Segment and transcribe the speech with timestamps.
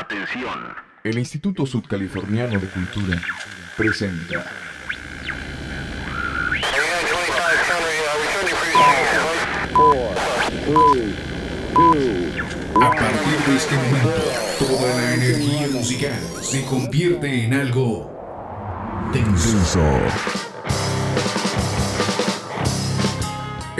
[0.00, 0.58] Atención.
[1.04, 3.20] El Instituto Sudcaliforniano de Cultura
[3.76, 4.46] presenta
[12.82, 14.10] A partir de este momento,
[14.58, 18.10] toda la energía musical se convierte en algo
[19.12, 20.49] denso.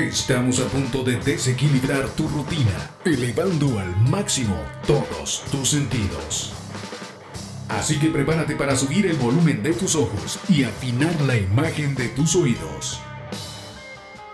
[0.00, 4.56] Estamos a punto de desequilibrar tu rutina, elevando al máximo
[4.86, 6.54] todos tus sentidos.
[7.68, 12.08] Así que prepárate para subir el volumen de tus ojos y afinar la imagen de
[12.08, 12.98] tus oídos.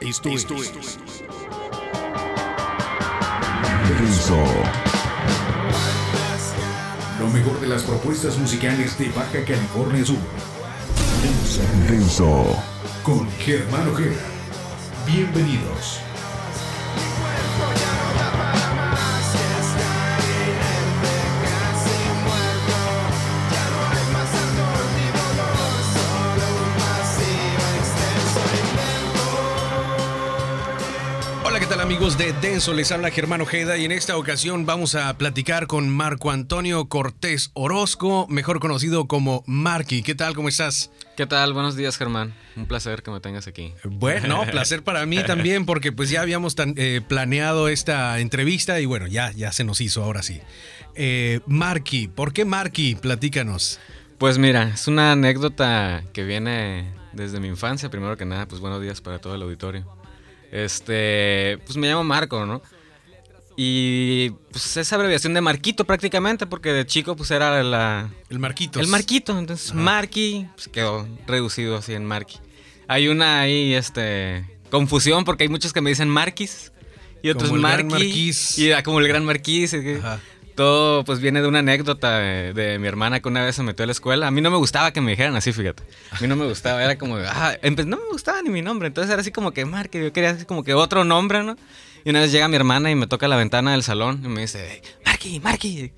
[0.01, 0.47] Esto, es
[3.99, 4.45] Denso.
[7.19, 10.17] lo mejor de las propuestas musicales de Baja California Sur.
[11.89, 12.63] Denso.
[13.03, 14.36] Con Germán Ojeda.
[15.07, 16.01] Bienvenidos.
[31.45, 32.75] Hola, ¿qué tal amigos de Denso?
[32.75, 37.53] Les habla Germán Ojeda y en esta ocasión vamos a platicar con Marco Antonio Cortés
[37.55, 40.03] Orozco, mejor conocido como Marky.
[40.03, 40.35] ¿Qué tal?
[40.35, 40.91] ¿Cómo estás?
[41.17, 41.55] ¿Qué tal?
[41.55, 42.35] Buenos días, Germán.
[42.57, 43.73] Un placer que me tengas aquí.
[43.85, 48.87] Bueno, placer para mí también porque pues ya habíamos tan- eh, planeado esta entrevista y
[48.87, 50.41] bueno, ya, ya se nos hizo ahora sí.
[50.95, 52.97] Eh, Marky, ¿por qué Marky?
[52.97, 53.81] Platícanos.
[54.19, 57.89] Pues mira, es una anécdota que viene desde mi infancia.
[57.91, 59.87] Primero que nada, pues buenos días para todo el auditorio.
[60.53, 62.61] Este, pues me llamo Marco, ¿no?
[63.57, 68.83] Y pues es abreviación de Marquito prácticamente, porque de chico pues era la, El Marquitos.
[68.83, 69.39] el Marquito.
[69.39, 72.39] Entonces Marqui pues quedó reducido así en Marqui.
[72.87, 76.73] Hay una ahí, este, confusión porque hay muchos que me dicen Marquis
[77.23, 78.05] y otros Como el gran Marqui.
[78.05, 78.59] Marquís.
[78.59, 80.21] Y ah, como el gran Ajá.
[80.55, 83.83] Todo pues viene de una anécdota de, de mi hermana que una vez se metió
[83.83, 84.27] a la escuela.
[84.27, 85.83] A mí no me gustaba que me dijeran así, fíjate.
[86.11, 88.89] A mí no me gustaba, era como, ah, no me gustaba ni mi nombre.
[88.89, 91.57] Entonces era así como que Marque, yo quería así como que otro nombre, ¿no?
[92.07, 94.43] Y una vez llega mi hermana y me toca la ventana del salón y me
[94.43, 95.91] dice, Marqui, Marqui.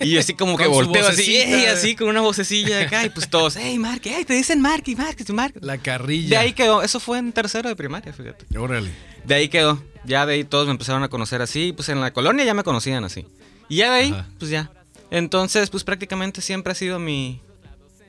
[0.00, 1.36] Y yo así como que volteo así.
[1.36, 4.62] "Ey", así con una vocecilla de acá y pues todos, hey, Marqui, hey, te dicen
[4.62, 5.58] Marqui, Marqui, Marqui.
[5.60, 6.30] La carrilla.
[6.30, 8.46] De ahí quedó, eso fue en tercero de primaria, fíjate.
[8.58, 8.90] Órale.
[9.26, 9.82] De ahí quedó.
[10.06, 11.74] Ya de ahí todos me empezaron a conocer así.
[11.74, 13.26] Pues en la colonia ya me conocían así.
[13.68, 14.26] Y ya de ahí, Ajá.
[14.38, 14.70] pues ya.
[15.10, 17.42] Entonces, pues prácticamente siempre ha sido mi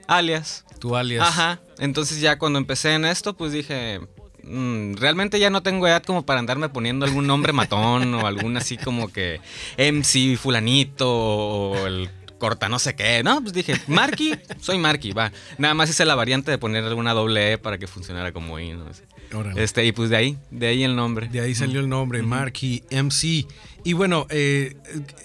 [0.08, 0.64] alias.
[0.80, 1.28] Tu alias.
[1.28, 1.60] Ajá.
[1.80, 4.00] Entonces ya cuando empecé en esto, pues dije,
[4.46, 8.58] "Mm, realmente ya no tengo edad como para andarme poniendo algún nombre matón o algún
[8.58, 9.42] así como que
[9.78, 13.24] MC fulanito o el corta no sé qué.
[13.24, 15.32] No, pues dije, Marky, soy Marky, va.
[15.58, 18.74] Nada más hice la variante de poner alguna doble E para que funcionara como I,
[18.74, 18.86] ¿no?
[19.34, 19.64] Órale.
[19.64, 21.28] Este, y pues de ahí, de ahí el nombre.
[21.28, 23.48] De ahí salió el nombre, Marky MC.
[23.86, 24.76] Y bueno, eh,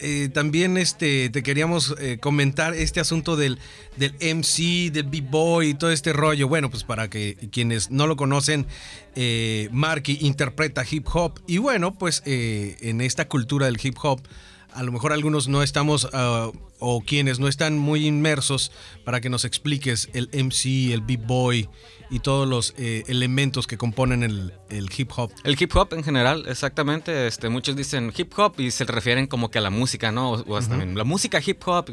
[0.01, 3.59] eh, también este, te queríamos eh, comentar este asunto del,
[3.97, 6.47] del MC, del B-Boy y todo este rollo.
[6.47, 8.67] Bueno, pues para que quienes no lo conocen,
[9.73, 11.41] Marky interpreta hip hop.
[11.47, 14.21] Y bueno, pues en esta cultura del hip hop,
[14.75, 18.73] a lo mejor algunos no estamos, ah, o quienes no están muy inmersos,
[19.05, 21.69] para que nos expliques el MC, el B-Boy
[22.11, 25.31] y todos los eh, elementos que componen el, el hip hop.
[25.45, 27.27] El hip hop en general, exactamente.
[27.27, 30.33] Este, muchos dicen hip hop y se refieren como que a la música, ¿no?
[30.33, 31.87] O, o hasta la música hip hop.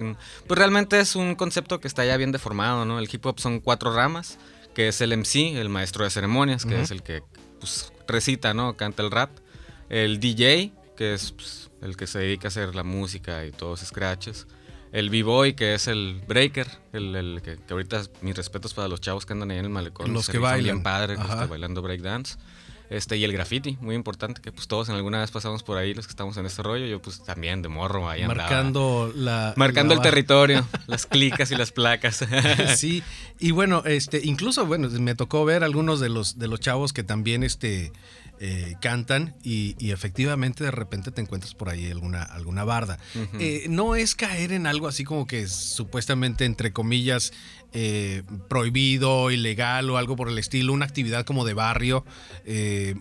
[0.48, 2.98] Pues realmente es un concepto que está ya bien deformado, ¿no?
[3.00, 4.40] El hip hop son cuatro ramas,
[4.74, 7.22] que es el MC, el maestro de ceremonias, que es el que
[7.60, 8.76] pues, recita, ¿no?
[8.76, 9.30] Canta el rap.
[9.90, 13.82] El DJ, que es pues, el que se dedica a hacer la música y todos
[13.82, 14.48] los scratches.
[14.92, 19.02] El B-Boy, que es el breaker, el, el que, que ahorita mis respetos para los
[19.02, 20.14] chavos que andan ahí en el malecón.
[20.14, 20.64] Los que bailan.
[20.64, 21.46] Bien padre, Ajá.
[21.46, 22.38] bailando breakdance.
[22.90, 25.94] Este, y el graffiti, muy importante, que pues todos en alguna vez pasamos por ahí,
[25.94, 26.86] los que estamos en este rollo.
[26.86, 28.44] Yo pues también de morro ahí andaba.
[28.44, 32.26] marcando la Marcando la el territorio, las clicas y las placas.
[32.78, 33.04] sí
[33.40, 37.04] y bueno este incluso bueno me tocó ver algunos de los de los chavos que
[37.04, 37.92] también este
[38.40, 43.00] eh, cantan y, y efectivamente de repente te encuentras por ahí alguna alguna barda.
[43.40, 47.34] Eh, no es caer en algo así como que supuestamente entre comillas
[47.74, 52.06] eh, prohibido ilegal o algo por el estilo una actividad como de barrio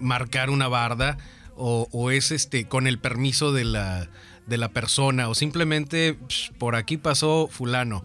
[0.01, 1.19] marcar una barda
[1.55, 4.09] o, o es este con el permiso de la
[4.47, 8.05] de la persona o simplemente psh, por aquí pasó fulano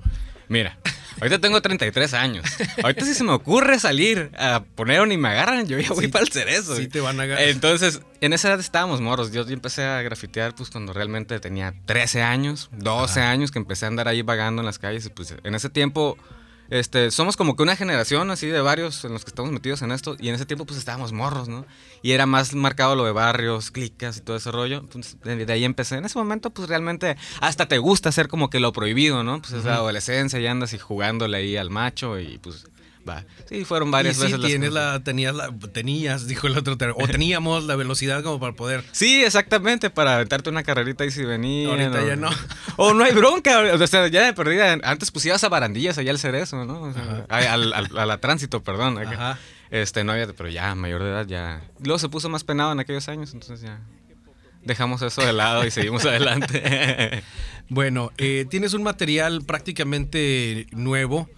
[0.52, 0.78] Mira,
[1.22, 2.46] ahorita tengo 33 años.
[2.84, 6.06] Ahorita si se me ocurre salir a poner un y me agarran, yo ya voy
[6.06, 6.76] Sí, para el cerezo.
[6.76, 7.48] sí te van a agarrar.
[7.48, 9.32] Entonces, en esa edad estábamos morros.
[9.32, 13.86] Yo, yo empecé a grafitear pues cuando realmente tenía 13 años, 12 años que empecé
[13.86, 15.06] a andar ahí vagando en las calles.
[15.06, 16.18] Y pues en ese tiempo
[16.72, 19.92] Este, somos como que una generación así de varios en los que estamos metidos en
[19.92, 21.66] esto y en ese tiempo pues estábamos morros, ¿no?
[22.02, 24.86] Y era más marcado lo de barrios, clicas y todo ese rollo.
[24.86, 25.98] Pues, de, ahí empecé.
[25.98, 29.42] En ese momento pues realmente hasta te gusta hacer como que lo prohibido, ¿no?
[29.42, 32.66] Pues es la adolescencia y andas y jugándole ahí al macho y pues
[33.08, 33.26] Va.
[33.50, 34.42] Sí, fueron varias y veces.
[34.42, 38.84] tienes la, tenías, la, tenías, dijo el otro, o teníamos la velocidad como para poder.
[38.92, 41.70] Sí, exactamente, para aventarte una carrerita y si venía.
[41.70, 42.30] Ahorita ya no.
[42.78, 44.78] O no hay bronca, o sea, ya de perdida.
[44.84, 46.94] Antes ibas a barandillas allá al cerezo, ¿no?
[47.30, 48.98] al, a la tránsito, perdón.
[49.00, 49.38] Ajá.
[49.70, 51.62] Este, no había, pero ya, mayor de edad, ya.
[51.80, 53.80] Luego se puso más penado en aquellos años, entonces ya
[54.64, 57.24] dejamos eso de lado y seguimos adelante.
[57.70, 61.30] bueno, eh, tienes un material prácticamente nuevo,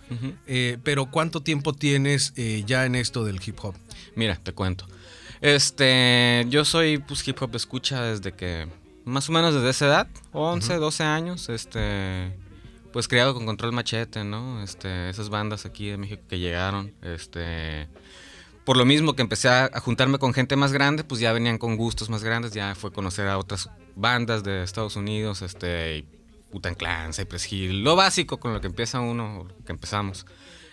[0.47, 3.75] eh, pero ¿cuánto tiempo tienes eh, ya en esto del hip hop?
[4.15, 4.87] Mira, te cuento.
[5.41, 8.67] Este, yo soy pues, hip hop de escucha desde que,
[9.05, 12.31] más o menos desde esa edad, 11, 12 años, este,
[12.93, 14.63] pues criado con Control Machete, ¿no?
[14.63, 17.89] Este, esas bandas aquí de México que llegaron, este
[18.65, 21.75] por lo mismo que empecé a, juntarme con gente más grande, pues ya venían con
[21.75, 26.05] gustos más grandes, ya fue conocer a otras bandas de Estados Unidos, este,
[26.51, 30.25] Utan Clan, Cypress Hill, lo básico con lo que empieza uno, que empezamos.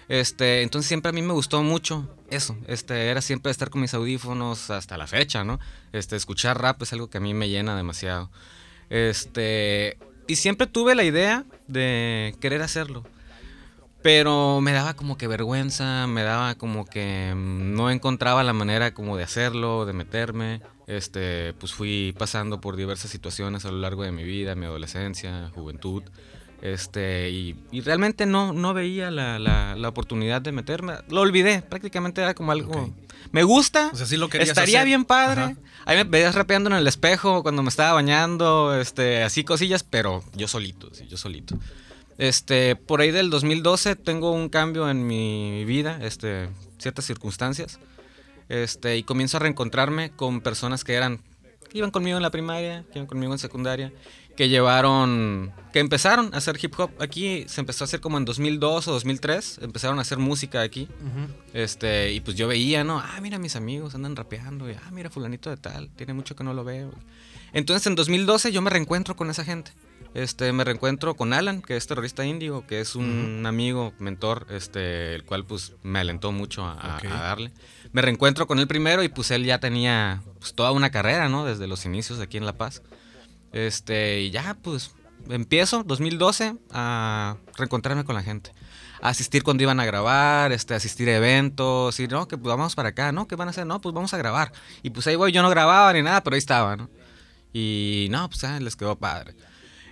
[0.08, 3.94] Este, entonces siempre a mí me gustó mucho eso, este, era siempre estar con mis
[3.94, 5.60] audífonos hasta la fecha, ¿no?
[5.93, 8.31] Este, escuchar rap es algo que a mí me llena demasiado.
[8.88, 13.04] Este, y siempre tuve la idea de querer hacerlo.
[14.02, 18.94] Pero me daba como que vergüenza, me daba como que mm, no encontraba la manera
[18.94, 20.62] como de hacerlo, de meterme.
[20.87, 25.50] Este, pues fui pasando por diversas situaciones a lo largo de mi vida, mi adolescencia,
[25.55, 26.02] juventud.
[26.62, 30.94] Este, y, realmente no, no veía la, la, oportunidad de meterme.
[31.08, 32.93] Lo olvidé, prácticamente era como algo.
[33.32, 33.91] Me gusta.
[33.93, 35.56] O sea, sí lo estaría bien padre.
[35.87, 40.23] Ahí me veías rapeando en el espejo cuando me estaba bañando, este, así cosillas, pero
[40.35, 41.56] yo solito, sí, yo solito.
[42.20, 47.81] Este, por ahí del 2012 tengo un cambio en mi vida, este, ciertas circunstancias.
[48.50, 51.22] Este, y comienzo a reencontrarme con personas que eran
[51.70, 53.90] que iban conmigo en la primaria, que iban conmigo en secundaria,
[54.37, 58.25] que llevaron, que empezaron a hacer hip hop aquí, se empezó a hacer como en
[58.25, 60.88] 2002 o 2003, empezaron a hacer música aquí.
[61.53, 62.99] Este, y pues yo veía, ¿no?
[62.99, 66.44] Ah, mira mis amigos andan rapeando, y ah, mira fulanito de tal, tiene mucho que
[66.44, 66.91] no lo veo.
[67.53, 69.73] Entonces en 2012 yo me reencuentro con esa gente.
[70.12, 75.15] Este, me reencuentro con Alan, que es terrorista índigo, que es un amigo, mentor, este,
[75.15, 77.53] el cual pues me alentó mucho a, darle.
[77.93, 81.44] Me reencuentro con él primero y pues él ya tenía pues, toda una carrera, ¿no?
[81.44, 82.82] Desde los inicios de aquí en La Paz.
[83.52, 84.93] Este, y ya pues
[85.29, 88.52] empiezo, 2012, a reencontrarme con la gente.
[89.02, 92.75] A asistir cuando iban a grabar, este, asistir a eventos, y no, que pues vamos
[92.75, 93.26] para acá, ¿no?
[93.26, 93.67] ¿Qué van a hacer?
[93.67, 94.52] No, pues vamos a grabar.
[94.82, 96.91] Y pues ahí voy, yo no grababa ni nada, pero ahí estaba, ¿no?
[97.52, 99.35] Y no, pues ah, les quedó padre.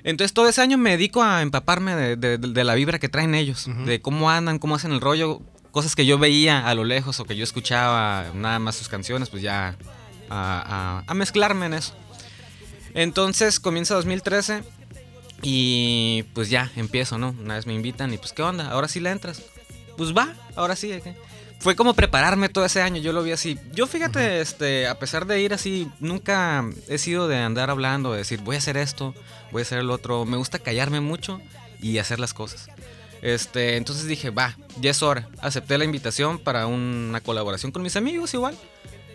[0.05, 4.01] Entonces todo ese año me dedico a empaparme de, la vibra que traen ellos, de
[4.01, 7.37] cómo andan, cómo hacen el rollo, cosas que yo veía a lo lejos o que
[7.37, 9.77] yo escuchaba nada más sus canciones, pues ya
[10.31, 11.95] a, mezclarme en eso.
[12.95, 14.63] Entonces comienza 2013
[15.43, 17.35] y pues ya empiezo, ¿no?
[17.41, 18.71] Una vez me invitan y pues ¿qué onda?
[18.71, 19.43] Ahora sí la entras.
[19.97, 20.89] Pues va, ahora sí.
[21.03, 21.15] ¿qué?
[21.59, 23.59] fue como prepararme todo ese año, yo lo vi así.
[23.73, 28.19] Yo fíjate, este, a pesar de ir así, nunca he sido de andar hablando, de
[28.19, 29.15] decir, voy a hacer esto,
[29.51, 30.25] voy a hacer el otro.
[30.25, 31.41] Me gusta callarme mucho
[31.81, 32.69] y hacer las cosas.
[33.23, 35.29] Este, entonces dije, va, ya es hora.
[35.41, 38.57] Acepté la invitación para una colaboración con mis amigos igual.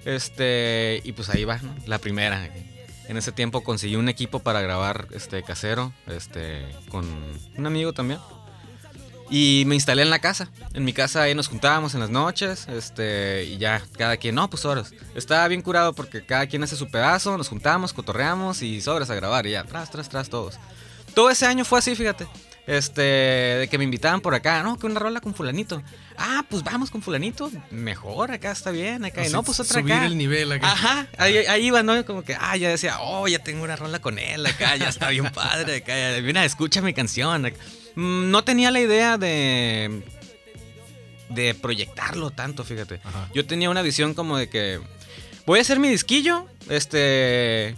[0.03, 2.49] Este, y pues ahí va, La primera.
[3.13, 7.05] En ese tiempo conseguí un equipo para grabar este casero, este, con
[7.55, 8.19] un amigo también.
[9.29, 10.49] Y me instalé en la casa.
[10.73, 12.67] En mi casa ahí nos juntábamos en las noches.
[12.67, 14.95] Este, y ya, cada quien, no, pues sobres.
[15.13, 19.15] Estaba bien curado porque cada quien hace su pedazo, nos juntamos, cotorreamos y sobres a
[19.15, 19.45] grabar.
[19.45, 20.57] Y ya, tras, tras, tras, todos.
[21.13, 22.27] Todo ese año fue así, fíjate.
[22.65, 25.83] Este, de que me invitaban por acá, no, que una rola con fulanito.
[26.17, 29.21] Ah, pues vamos con fulanito, mejor, acá está bien, acá.
[29.29, 30.71] no, pues otra subir el nivel acá.
[30.71, 32.05] Ajá, ahí, ahí, iba, ¿no?
[32.05, 35.09] Como que, ah, ya decía, oh, ya tengo una rola con él acá, ya está
[35.09, 35.93] bien padre acá.
[36.21, 37.51] mira, escucha mi canción.
[37.95, 40.01] Mm, no tenía la idea de.
[41.29, 43.01] de proyectarlo tanto, fíjate.
[43.33, 44.79] Yo tenía una visión como de que.
[45.45, 46.47] Voy a hacer mi disquillo.
[46.69, 47.75] Este.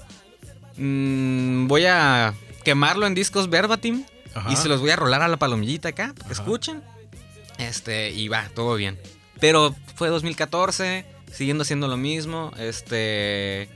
[0.77, 4.05] Mm, voy a quemarlo en discos verbatim.
[4.49, 6.83] Y se los voy a rolar a la palomillita acá, para que escuchen.
[7.57, 8.99] Este, y va, todo bien.
[9.39, 12.51] Pero fue 2014, siguiendo haciendo lo mismo.
[12.57, 13.69] Este.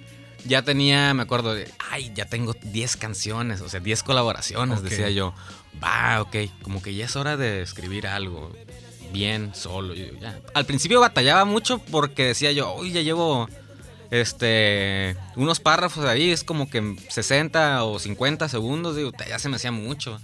[0.45, 5.09] Ya tenía, me acuerdo de, ay, ya tengo 10 canciones, o sea, 10 colaboraciones, decía
[5.09, 5.33] yo
[5.83, 8.51] va, ok, como que ya es hora de escribir algo
[9.11, 9.93] bien solo.
[10.53, 13.49] Al principio batallaba mucho porque decía yo, uy, ya llevo
[14.11, 19.57] este unos párrafos ahí, es como que 60 o 50 segundos, digo, ya se me
[19.57, 20.19] hacía mucho.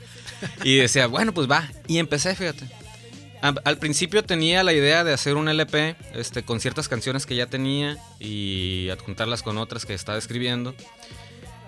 [0.63, 1.69] Y decía, bueno, pues va.
[1.87, 2.65] Y empecé, fíjate.
[3.41, 7.47] al principio tenía la idea de hacer un LP este, con ciertas canciones que ya
[7.47, 10.73] tenía y adjuntarlas con otras que estaba escribiendo.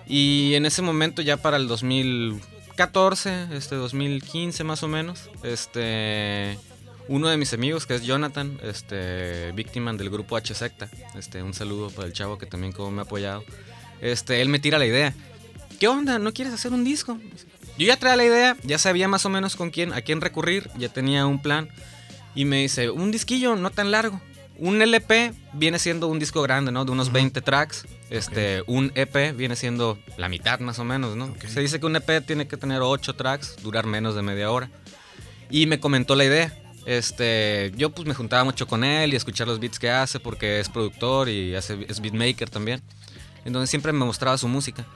[0.06, 6.58] Y en ese momento, ya para el 2014, este 2015 más o menos, este,
[7.08, 11.54] uno de mis amigos, que es Jonathan, este, víctima del grupo H Secta, este, un
[11.54, 13.44] saludo para el chavo que también como me ha apoyado,
[14.00, 15.14] este, él me tira la idea.
[15.80, 16.18] ¿Qué onda?
[16.18, 17.18] ¿No quieres hacer un disco?
[17.78, 20.68] Yo ya traía la idea, ya sabía más o menos con quién, a quién recurrir,
[20.76, 21.68] ya tenía un plan.
[22.34, 24.20] Y me dice, un disquillo no tan largo.
[24.58, 26.84] Un LP viene siendo un disco grande, ¿no?
[26.84, 27.86] De unos 20 tracks.
[28.10, 31.32] Este, un EP viene siendo la mitad más o menos, ¿no?
[31.46, 34.68] Se dice que un EP tiene que tener 8 tracks, durar menos de media hora.
[35.48, 36.52] Y me comentó la idea.
[36.88, 40.58] Este, yo pues me juntaba mucho con él y escuchar los beats que hace porque
[40.58, 42.82] es productor y hace, es beatmaker también.
[43.44, 44.86] Entonces siempre me mostraba su música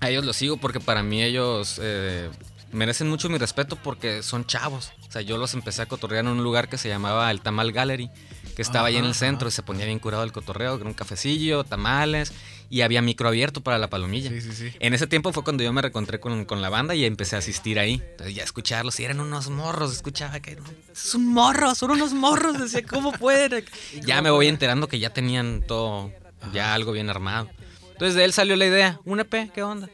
[0.00, 2.30] a ellos los sigo porque para mí ellos eh,
[2.72, 4.92] merecen mucho mi respeto porque son chavos.
[5.08, 7.72] O sea, yo los empecé a cotorrear en un lugar que se llamaba el Tamal
[7.72, 8.10] Gallery,
[8.54, 10.94] que estaba ahí en el centro y se ponía bien curado el cotorreo, con un
[10.94, 12.32] cafecillo, tamales
[12.70, 14.30] y había micro abierto para la palomilla.
[14.30, 14.72] Sí, sí, sí.
[14.80, 17.40] En ese tiempo fue cuando yo me reencontré con, con, la banda y empecé a
[17.40, 18.02] asistir ahí.
[18.10, 20.58] Entonces ya escucharlos y eran unos morros, escuchaba que
[20.92, 23.64] son morros, son unos morros, decía, ¿cómo pueden?
[24.04, 26.12] ya me voy enterando que ya tenían todo,
[26.52, 27.48] ya algo bien armado.
[27.92, 29.88] Entonces de él salió la idea, un EP, ¿qué onda?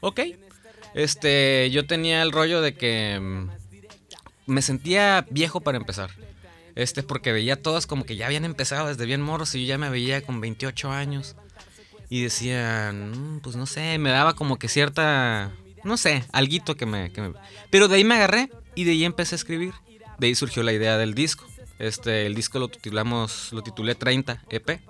[0.00, 0.20] Ok.
[0.94, 3.48] Este, yo tenía el rollo de que mm,
[4.46, 6.10] me sentía viejo para empezar.
[6.74, 9.78] Este, porque veía todos como que ya habían empezado desde bien moros y yo ya
[9.78, 11.36] me veía con 28 años.
[12.08, 15.52] Y decían, mm, pues no sé, me daba como que cierta,
[15.84, 17.32] no sé, alguito que me, que me...
[17.70, 19.72] Pero de ahí me agarré y de ahí empecé a escribir.
[20.18, 21.46] De ahí surgió la idea del disco.
[21.78, 24.80] Este, el disco lo titulamos, lo titulé 30 EP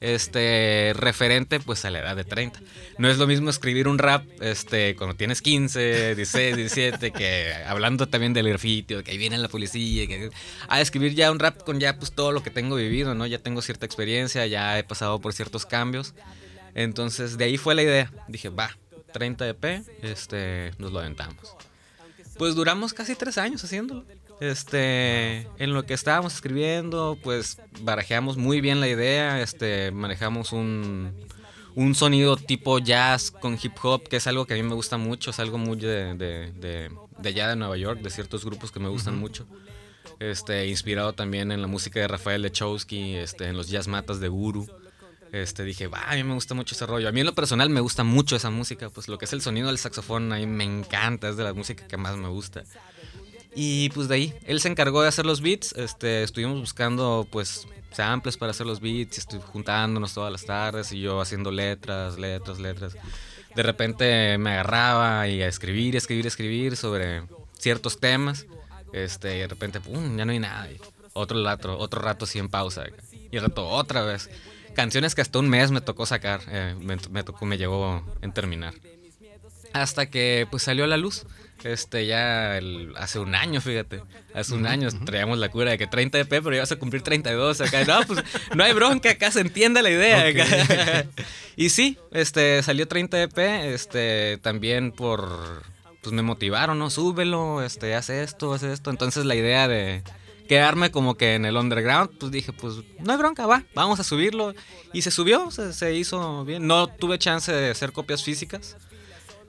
[0.00, 2.60] este referente pues a la edad de 30.
[2.98, 8.06] No es lo mismo escribir un rap este cuando tienes 15, 16, 17 que hablando
[8.06, 10.30] también del grafitio, que ahí viene la policía, que
[10.68, 13.26] a escribir ya un rap con ya pues todo lo que tengo vivido, ¿no?
[13.26, 16.14] Ya tengo cierta experiencia, ya he pasado por ciertos cambios.
[16.74, 18.12] Entonces, de ahí fue la idea.
[18.28, 18.76] Dije, "Va,
[19.12, 21.56] 30 EP, este nos lo aventamos."
[22.36, 24.04] Pues duramos casi tres años haciéndolo.
[24.40, 31.14] Este, en lo que estábamos escribiendo, pues barajeamos muy bien la idea, este, manejamos un,
[31.74, 34.98] un sonido tipo jazz con hip hop, que es algo que a mí me gusta
[34.98, 36.52] mucho, es algo muy de, de,
[37.18, 39.46] de, allá de Nueva York, de ciertos grupos que me gustan mucho.
[40.18, 44.28] Este, inspirado también en la música de Rafael Lechowski, este, en los jazz matas de
[44.28, 44.66] Guru.
[45.32, 47.08] Este, dije, va, a mí me gusta mucho ese rollo.
[47.08, 49.42] A mí en lo personal me gusta mucho esa música, pues lo que es el
[49.42, 52.64] sonido del saxofón a mí me encanta, es de la música que más me gusta.
[53.58, 57.66] Y pues de ahí, él se encargó de hacer los beats, este, estuvimos buscando pues
[57.90, 62.18] samples para hacer los beats, y estoy juntándonos todas las tardes y yo haciendo letras,
[62.18, 62.96] letras, letras.
[63.54, 67.22] De repente me agarraba y a escribir, escribir, escribir sobre
[67.58, 68.46] ciertos temas.
[68.92, 70.68] Este, y de repente, pum, ya no hay nada.
[71.14, 72.84] otro rato, otro rato así en pausa.
[73.12, 74.28] Y el rato otra vez.
[74.74, 78.34] Canciones que hasta un mes me tocó sacar, eh, me, me, tocó, me llegó en
[78.34, 78.74] terminar.
[79.72, 81.24] Hasta que pues salió a la luz.
[81.64, 82.60] Este, ya
[82.96, 84.02] hace un año, fíjate.
[84.34, 87.02] Hace un año traíamos la cura de que 30 EP, pero ya vas a cumplir
[87.02, 87.84] 32 acá.
[87.84, 88.22] No, pues
[88.54, 91.06] no hay bronca, acá se entiende la idea.
[91.56, 93.38] y sí, este, salió 30 EP,
[93.74, 95.62] este, también por,
[96.02, 96.90] pues me motivaron, ¿no?
[96.90, 98.90] Súbelo, este, hace esto, hace esto.
[98.90, 100.02] Entonces la idea de
[100.48, 104.04] quedarme como que en el underground, pues dije, pues no hay bronca, va, vamos a
[104.04, 104.54] subirlo.
[104.92, 106.66] Y se subió, se, se hizo bien.
[106.66, 108.76] No tuve chance de hacer copias físicas.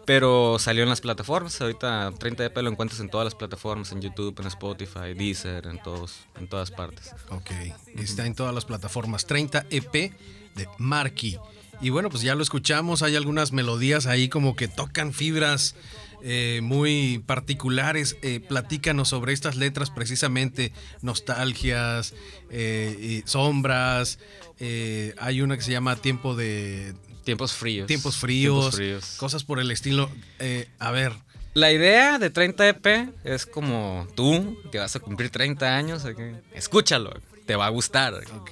[0.08, 1.60] Pero salió en las plataformas.
[1.60, 5.84] Ahorita 30 EP lo encuentras en todas las plataformas, en YouTube, en Spotify, Deezer, en
[5.84, 7.14] todos, en todas partes.
[7.30, 7.52] Ok,
[7.98, 9.26] está en todas las plataformas.
[9.26, 10.14] 30 EP
[10.56, 11.38] de Marky.
[11.82, 15.76] Y bueno, pues ya lo escuchamos, hay algunas melodías ahí como que tocan fibras
[16.24, 18.16] eh, muy particulares.
[18.22, 20.72] Eh, platícanos sobre estas letras precisamente,
[21.02, 22.14] nostalgias,
[22.50, 24.20] eh, sombras.
[24.58, 26.96] hay una que se llama Tiempo de,
[27.28, 27.88] Tiempos fríos.
[27.88, 29.18] Tiempos fríos.
[29.18, 30.10] Cosas por el estilo.
[30.40, 31.12] Eh, a ver.
[31.56, 36.04] La idea de 30 EP es como tú, que vas a cumplir 30 años,
[36.54, 37.14] escúchalo,
[37.46, 38.14] te va a gustar.
[38.38, 38.52] Ok.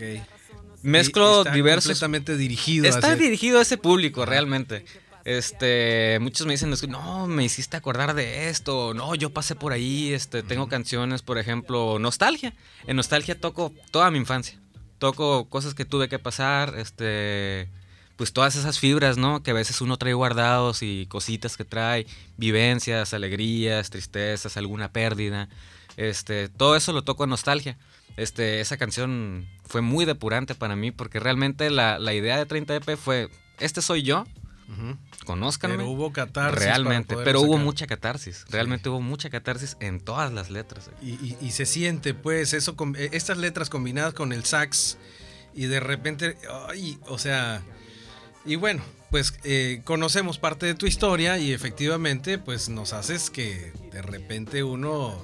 [0.82, 1.86] Mezclo está diversos.
[1.86, 2.86] Completamente dirigido.
[2.86, 4.84] Está dirigido a ese público, realmente.
[5.24, 10.12] Este, muchos me dicen, no, me hiciste acordar de esto, no, yo pasé por ahí,
[10.12, 12.54] este, tengo canciones, por ejemplo, Nostalgia.
[12.88, 14.60] En Nostalgia toco toda mi infancia.
[14.98, 17.70] Toco cosas que tuve que pasar, este,
[18.16, 19.44] pues todas esas fibras, ¿no?
[19.44, 22.06] Que a veces uno trae guardados y cositas que trae,
[22.38, 25.50] vivencias, alegrías, tristezas, alguna pérdida.
[25.98, 27.78] Este, todo eso lo toco en nostalgia.
[28.18, 32.98] Este, esa canción fue muy depurante para mí porque realmente la, idea de 30 EP
[32.98, 33.30] fue,
[33.60, 34.26] este soy yo,
[35.26, 35.78] Conózcanme.
[35.78, 36.60] Pero hubo catarsis.
[36.64, 38.46] Realmente, pero hubo mucha catarsis.
[38.50, 40.90] Realmente hubo mucha catarsis en todas las letras.
[41.02, 44.98] Y, y- y se siente, pues, eso, com- eh, estas letras combinadas con el sax
[45.54, 46.38] y de repente,
[46.70, 47.62] ay, o sea,
[48.46, 53.72] y bueno, pues eh, conocemos parte de tu historia y efectivamente, pues nos haces que
[53.92, 55.20] de repente uno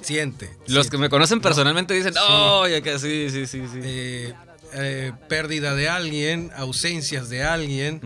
[0.00, 0.50] siente.
[0.66, 1.42] Los siente, que me conocen ¿no?
[1.42, 2.20] personalmente dicen, Sí.
[2.28, 3.80] oh, ya que sí, sí, sí, sí.
[3.82, 4.34] Eh,
[4.74, 8.00] eh, pérdida de alguien, ausencias de alguien.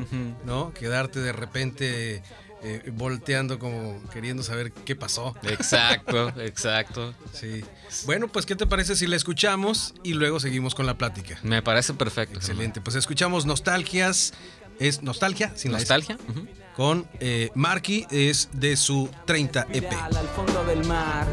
[0.45, 0.73] ¿no?
[0.75, 2.23] Quedarte de repente
[2.69, 5.37] eh, volteando como queriendo saber qué pasó.
[5.45, 7.15] Exacto, exacto.
[7.33, 7.65] Sí.
[8.07, 11.39] Bueno, pues, ¿qué te parece si la escuchamos y luego seguimos con la plática?
[11.45, 12.39] Me parece perfecto.
[12.39, 12.81] Excelente.
[12.81, 14.33] Pues escuchamos Nostalgias.
[14.81, 16.19] Es Nostalgia, sin la S, ¿Nostalgia?
[16.29, 16.47] Ujú.
[16.77, 19.91] con eh, Marky, es de su 30 EP.
[19.93, 21.27] Al fondo del mar.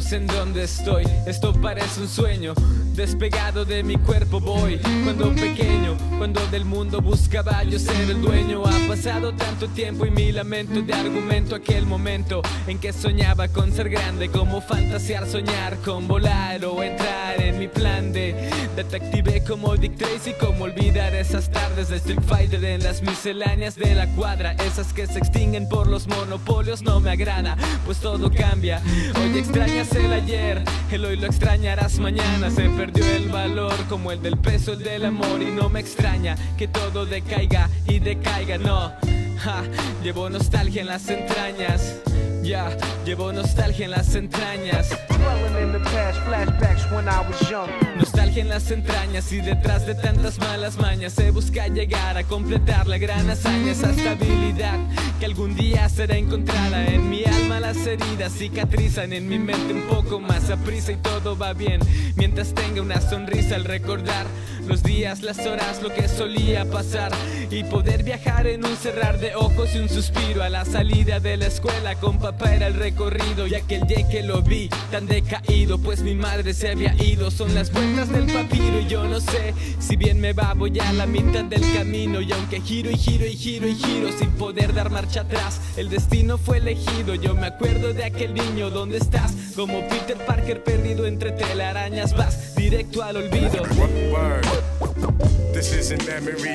[0.00, 2.54] Sé en dónde estoy, esto parece un sueño.
[2.94, 8.62] Despegado de mi cuerpo voy, cuando pequeño, cuando del mundo buscaba yo ser el dueño.
[8.64, 13.70] Ha pasado tanto tiempo y mi lamento de argumento aquel momento en que soñaba con
[13.70, 19.76] ser grande, como fantasear, soñar con volar o entrar en mi plan de detective como
[19.76, 24.52] Dick Tracy, como olvidar esas tardes de Street Fighter en las misceláneas de la cuadra,
[24.64, 28.80] esas que se extinguen por los monopolios no me agrada, pues todo cambia.
[29.20, 32.50] Hoy extrañas el ayer, el hoy lo extrañarás mañana.
[32.50, 36.36] Se perdió el valor como el del peso, el del amor y no me extraña
[36.56, 38.92] que todo decaiga y decaiga, no.
[39.38, 39.64] Ja,
[40.02, 41.96] llevo nostalgia en las entrañas.
[42.42, 44.88] Ya, llevo nostalgia en las entrañas.
[45.08, 47.70] Dwelling in the past, flashbacks when I was young.
[47.96, 52.88] Nostalgia en las entrañas y detrás de tantas malas mañas se busca llegar a completar
[52.88, 54.76] la gran hazaña, esa estabilidad
[55.20, 57.60] que algún día será encontrada en mi alma.
[57.60, 61.80] Las heridas cicatrizan en mi mente un poco más a prisa y todo va bien
[62.16, 64.26] mientras tenga una sonrisa al recordar
[64.66, 67.12] los días, las horas, lo que solía pasar.
[67.50, 71.36] Y poder viajar en un cerrar de ojos y un suspiro a la salida de
[71.36, 73.46] la escuela con papá era el recorrido.
[73.46, 77.30] Y aquel día que lo vi tan decaído pues mi madre se había ido.
[77.30, 80.92] Son las vueltas del papiro y yo no sé si bien me va voy a
[80.92, 82.20] la mitad del camino.
[82.20, 85.88] Y aunque giro y giro y giro y giro sin poder dar marcha atrás el
[85.88, 87.14] destino fue elegido.
[87.14, 89.32] Yo me acuerdo de aquel niño ¿dónde estás?
[89.54, 93.64] como Peter Parker perdido entre telarañas vas directo al olvido.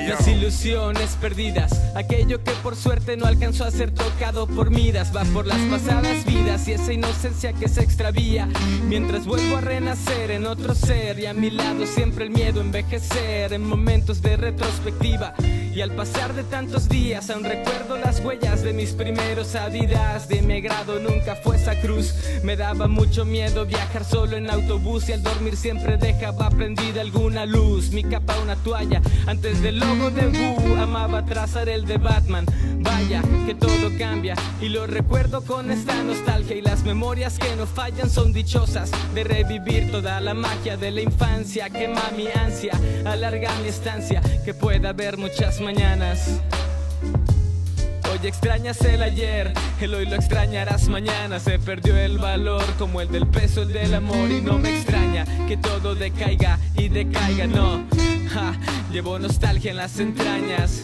[0.07, 5.23] Las ilusiones perdidas, aquello que por suerte no alcanzó a ser tocado por miras, va
[5.25, 8.47] por las pasadas vidas y esa inocencia que se extravía.
[8.87, 12.63] Mientras vuelvo a renacer en otro ser y a mi lado siempre el miedo a
[12.63, 15.33] envejecer en momentos de retrospectiva.
[15.77, 20.27] Y al pasar de tantos días aún recuerdo las huellas de mis primeros adidas.
[20.27, 22.15] De mi grado nunca fue esa cruz.
[22.41, 27.45] Me daba mucho miedo viajar solo en autobús y al dormir siempre dejaba prendida alguna
[27.45, 27.91] luz.
[27.91, 30.77] Mi capa una toalla antes del logo de Wu.
[30.77, 32.47] Amaba trazar el de Batman.
[32.87, 37.65] Vaya que todo cambia y lo recuerdo con esta nostalgia y las memorias que no
[37.65, 41.69] fallan son dichosas de revivir toda la magia de la infancia.
[41.69, 46.39] Quema mi ansia, alarga mi estancia, que pueda haber muchas mañanas.
[48.09, 51.41] Hoy extrañas el ayer, el hoy lo extrañarás mañana.
[51.41, 54.31] Se perdió el valor como el del peso, el del amor.
[54.31, 57.83] Y no me extraña que todo decaiga y decaiga, no.
[58.29, 58.55] Ja,
[58.93, 60.83] llevo nostalgia en las entrañas.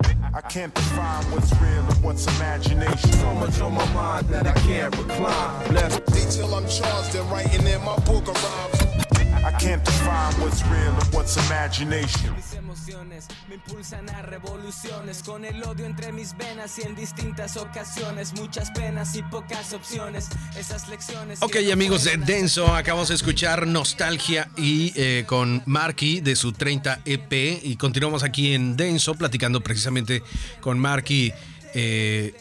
[0.33, 3.11] I can't define what's real and what's imagination.
[3.11, 5.73] So much on my mind that I can't recline.
[5.73, 6.07] Left.
[6.31, 9.20] Till I'm charged and writing in my book of rhymes.
[9.43, 12.35] I can't define what's real and what's imagination.
[12.35, 17.57] Mis emociones me impulsan a revoluciones con el odio entre mis venas y en distintas
[17.57, 20.29] ocasiones muchas penas y pocas opciones.
[20.55, 21.41] Esas lecciones.
[21.41, 26.99] Ok, amigos de Denso, acabamos de escuchar Nostalgia y eh, con Marky de su 30
[27.05, 30.21] EP y continuamos aquí en Denso platicando precisamente
[30.59, 31.33] con Marky.
[31.73, 32.35] Eh,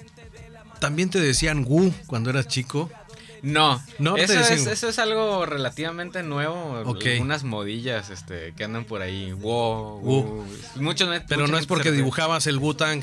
[0.81, 2.91] También te decían Wu cuando eras chico.
[3.43, 3.81] No,
[4.17, 4.73] eso, es, decimos.
[4.73, 6.83] eso es algo relativamente nuevo.
[6.85, 7.05] Ok.
[7.21, 9.33] Unas modillas este, que andan por ahí.
[9.33, 10.47] Wow, wow.
[10.77, 13.03] Muchos, Pero no es porque dibujabas el Wu-Tang.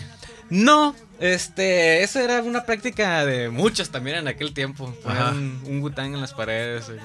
[0.50, 4.94] No, este, eso era una práctica de muchos también en aquel tiempo.
[5.04, 6.90] Poner un, un Wu-Tang en las paredes.
[6.90, 7.00] eh.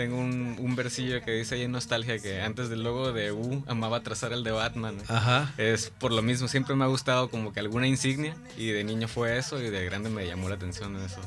[0.00, 3.62] Tengo un, un versillo que dice ahí en Nostalgia que antes del logo de U
[3.66, 4.96] amaba trazar el de Batman.
[5.08, 5.52] Ajá.
[5.58, 9.08] Es por lo mismo, siempre me ha gustado como que alguna insignia y de niño
[9.08, 11.20] fue eso y de grande me llamó la atención eso.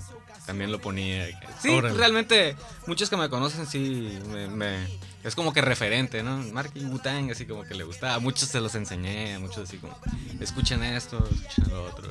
[0.47, 1.27] También lo ponía.
[1.61, 1.95] Sí, Órale.
[1.95, 2.55] realmente
[2.87, 4.87] muchos que me conocen sí me, me-
[5.23, 6.37] es como que referente, ¿no?
[6.51, 8.15] Marky Wu-Tang así como que le gustaba.
[8.15, 9.95] A muchos se los enseñé, a muchos así como
[10.39, 12.09] escuchen esto, escuchen lo otro.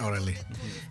[0.00, 0.38] Órale.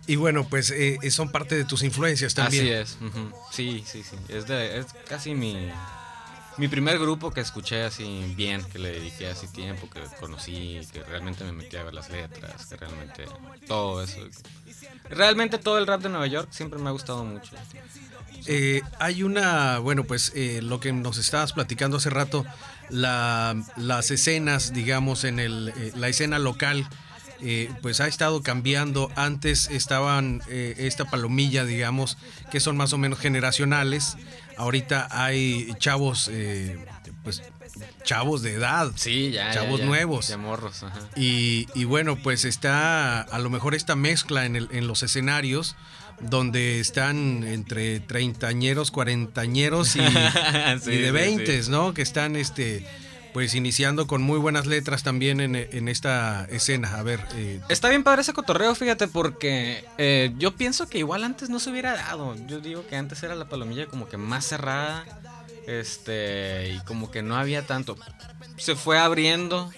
[0.06, 2.64] Y bueno, pues eh, son parte de tus influencias también.
[2.64, 2.98] Así es.
[3.00, 3.32] ujú.
[3.50, 4.16] Sí, sí, sí.
[4.28, 5.70] Es, de, es casi mi,
[6.58, 11.02] mi primer grupo que escuché así bien, que le dediqué así tiempo, que conocí, que
[11.04, 13.24] realmente me metí a ver las letras, que realmente
[13.66, 14.20] todo eso.
[15.10, 17.52] Realmente todo el rap de Nueva York siempre me ha gustado mucho.
[18.46, 22.44] Eh, hay una, bueno, pues eh, lo que nos estabas platicando hace rato,
[22.88, 26.88] la- las escenas, digamos, en el, eh, la escena local,
[27.40, 29.10] eh, pues ha estado cambiando.
[29.16, 32.18] Antes estaban eh, esta palomilla, digamos,
[32.50, 34.16] que son más o menos generacionales.
[34.56, 36.84] Ahorita hay chavos, eh,
[37.22, 37.42] pues
[38.02, 38.90] chavos de edad.
[38.96, 39.50] Sí, ya.
[39.52, 39.86] Chavos ya.
[39.86, 40.28] nuevos.
[40.28, 40.98] Ya morros, ajá.
[41.16, 45.76] Y, y bueno, pues está a lo mejor esta mezcla en, el- en los escenarios
[46.20, 50.00] donde están entre treintañeros, cuarentañeros y,
[50.80, 51.70] Sí, y de sí, veintes, sí.
[51.70, 51.94] ¿no?
[51.94, 52.84] Que están este
[53.38, 56.98] pues iniciando con muy buenas letras también en, esta escena.
[56.98, 61.22] A ver, eh, Está bien padre ese cotorreo, fíjate, porque eh, yo pienso que igual
[61.22, 62.34] antes no se hubiera dado.
[62.48, 65.04] Yo digo que antes era la palomilla como que más cerrada.
[65.68, 67.96] Este, y como que no había tanto.
[68.56, 69.70] Se fue abriendo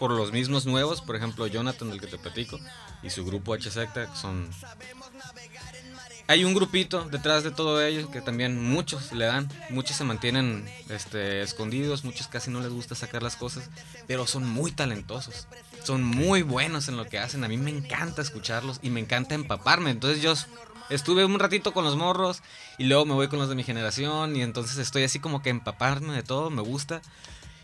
[0.00, 2.58] por los mismos nuevos, por ejemplo, Jonathan, del que te platico,
[3.04, 4.50] y su grupo H Secta, que son.
[6.30, 10.68] Hay un grupito detrás de todo ello que también muchos le dan, muchos se mantienen
[10.90, 13.70] este, escondidos, muchos casi no les gusta sacar las cosas,
[14.06, 15.48] pero son muy talentosos,
[15.84, 19.34] son muy buenos en lo que hacen, a mí me encanta escucharlos y me encanta
[19.34, 20.34] empaparme, entonces yo
[20.90, 22.42] estuve un ratito con los morros
[22.76, 25.48] y luego me voy con los de mi generación y entonces estoy así como que
[25.48, 27.00] empaparme de todo, me gusta.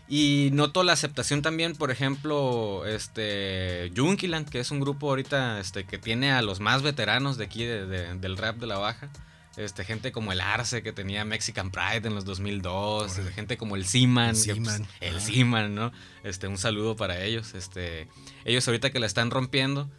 [0.07, 5.85] Y noto la aceptación también, por ejemplo, este Junkiland, que es un grupo ahorita este,
[5.85, 9.09] que tiene a los más veteranos de aquí de- de- del rap de la baja.
[9.57, 13.13] Este, gente como el Arce, que tenía Mexican Pride en los 2002.
[13.13, 13.31] Órale.
[13.31, 14.35] Gente como el Seaman.
[14.35, 15.21] El pues, el.
[15.21, 15.91] Seaman, ¿no?
[16.23, 17.53] Este, un saludo para ellos.
[17.55, 18.07] Este,
[18.43, 19.89] ellos ahorita que la están rompiendo.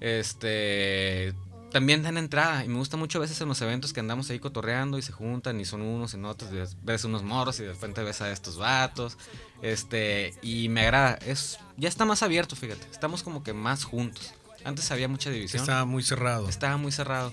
[0.00, 1.34] Este.
[1.72, 4.40] También dan entrada y me gusta mucho a veces en los eventos que andamos ahí
[4.40, 7.72] cotorreando y se juntan y son unos en otros, y ves unos morros y de
[7.72, 9.16] repente ves a estos vatos,
[9.62, 14.32] este, y me agrada, es, ya está más abierto, fíjate, estamos como que más juntos,
[14.64, 16.48] antes había mucha división, está muy cerrado.
[16.48, 17.32] estaba muy cerrado,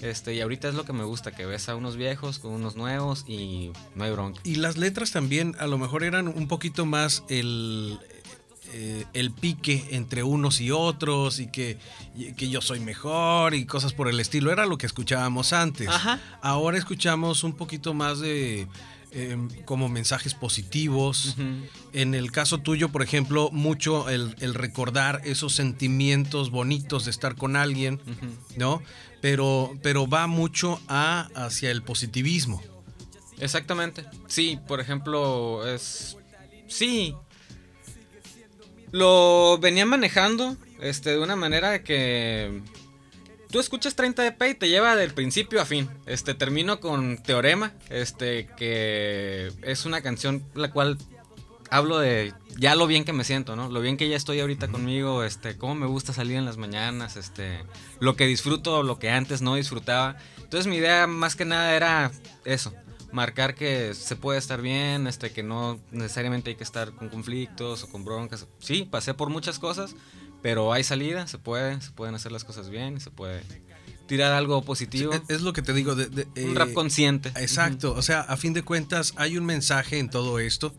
[0.00, 2.76] este, y ahorita es lo que me gusta, que ves a unos viejos con unos
[2.76, 4.40] nuevos y no hay bronca.
[4.44, 7.98] Y las letras también a lo mejor eran un poquito más el,
[8.72, 11.78] eh, el pique entre unos y otros y que,
[12.16, 14.50] y que yo soy mejor y cosas por el estilo.
[14.50, 15.88] Era lo que escuchábamos antes.
[15.88, 16.20] Ajá.
[16.42, 18.66] Ahora escuchamos un poquito más de
[19.14, 21.36] eh, como mensajes positivos.
[21.92, 27.36] En el caso tuyo, por ejemplo, mucho el, el recordar esos sentimientos bonitos de estar
[27.36, 28.00] con alguien.
[28.56, 28.82] ¿no?
[29.20, 32.60] Pero, pero va mucho a, hacia el positivismo.
[33.38, 34.04] Exactamente.
[34.26, 36.16] Sí, por ejemplo, es.
[36.68, 37.14] Sí.
[38.90, 42.62] Lo venía manejando este, de una manera que.
[43.54, 45.88] Tú escuchas 30 EP y te lleva del principio a fin.
[46.06, 50.98] Este, termino con Teorema, este, que es una canción la cual
[51.70, 53.68] hablo de ya lo bien que me siento, ¿no?
[53.68, 57.16] Lo bien que ya estoy ahorita conmigo, este, cómo me gusta salir en las mañanas,
[57.16, 57.60] este,
[58.00, 60.16] lo que disfruto, lo que antes no disfrutaba.
[60.42, 62.10] Entonces mi idea más que nada era
[62.44, 62.74] eso,
[63.12, 67.84] marcar que se puede estar bien, este, que no necesariamente hay que estar con conflictos
[67.84, 68.48] o con broncas.
[68.58, 69.94] Sí, pasé por muchas cosas,
[70.44, 73.42] pero hay salida, se puede, se pueden hacer las cosas bien, se puede
[74.06, 75.14] tirar algo positivo.
[75.14, 75.94] Es, es lo que te digo.
[75.94, 77.30] de- de, un eh, rap consciente.
[77.30, 80.74] Exacto, o sea, a fin de cuentas hay un mensaje en todo esto.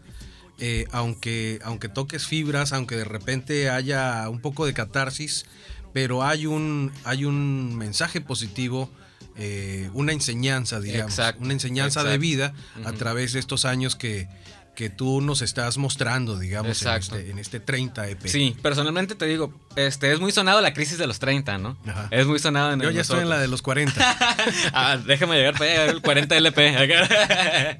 [0.59, 5.45] eh, aunque, aunque toques fibras, aunque de repente haya un poco de catarsis,
[5.93, 8.87] pero hay un, hay un mensaje positivo,
[9.35, 12.53] eh, una enseñanza, digamos, Exacto, una enseñanza de vida
[12.85, 14.29] a través de estos años que,
[14.75, 18.27] que tú nos estás mostrando, digamos, en este, en este 30 EP.
[18.27, 21.77] Sí, personalmente te digo, este es muy sonado la crisis de los 30, ¿no?
[21.87, 22.07] Ajá.
[22.11, 23.93] Es muy sonado en Yo ya estoy en la de los 40.
[24.73, 27.79] ah, déjame llegar para allá, el 40 LP.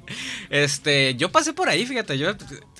[0.50, 2.34] este, yo pasé por ahí, fíjate, yo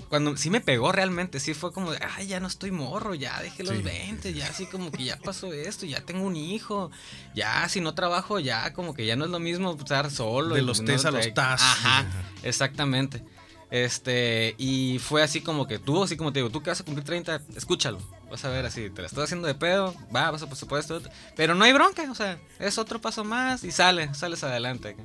[0.09, 3.41] cuando sí me pegó realmente, sí fue como, de, ay, ya no estoy morro, ya
[3.43, 3.83] dejé los Sí.
[3.83, 6.91] 20, ya así como que ya pasó esto, ya tengo un hijo,
[7.35, 10.55] ya si no trabajo, ya como que ya no es lo mismo estar solo.
[10.55, 11.61] De los no tes a los tas.
[11.61, 12.07] Ajá.
[12.43, 13.23] exactamente.
[13.71, 16.85] Este, y fue así como que tú, así como te digo, tú que vas a
[16.85, 17.99] cumplir 30, escúchalo.
[18.31, 21.01] Vas a ver así, te la estoy haciendo de pedo, va, vas a por supuesto.
[21.37, 24.97] Pero no hay bronca, o sea, es otro paso más y sale, sales adelante.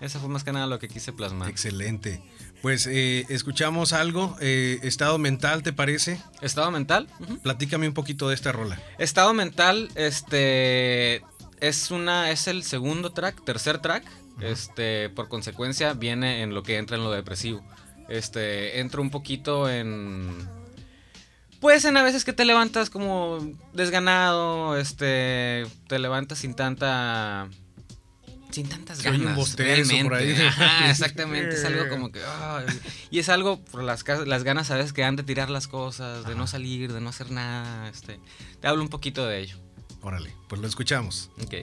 [0.00, 1.48] Eso fue más que nada lo que quise plasmar.
[1.48, 2.22] Excelente.
[2.62, 6.20] Pues eh, escuchamos algo, eh, estado mental, ¿te parece?
[6.40, 7.08] Estado mental.
[7.42, 8.80] Platícame un poquito de esta rola.
[8.98, 11.22] Estado mental, este
[11.60, 14.04] es una es el segundo track, tercer track.
[14.40, 17.62] Este, por consecuencia viene en lo que entra en lo depresivo.
[18.08, 20.48] Este, entra un poquito en
[21.60, 23.38] pues en a veces que te levantas como
[23.72, 27.48] desganado, este, te levantas sin tanta
[28.50, 29.34] sin tantas un ganas.
[29.36, 30.32] bostezo por ahí.
[30.46, 32.20] Ajá, exactamente, es algo como que
[33.10, 36.26] y es algo por las las ganas a veces que dan de tirar las cosas,
[36.26, 38.20] de no salir, de no hacer nada, este,
[38.60, 39.56] te hablo un poquito de ello.
[40.02, 41.30] Órale, pues lo escuchamos.
[41.42, 41.54] Ok.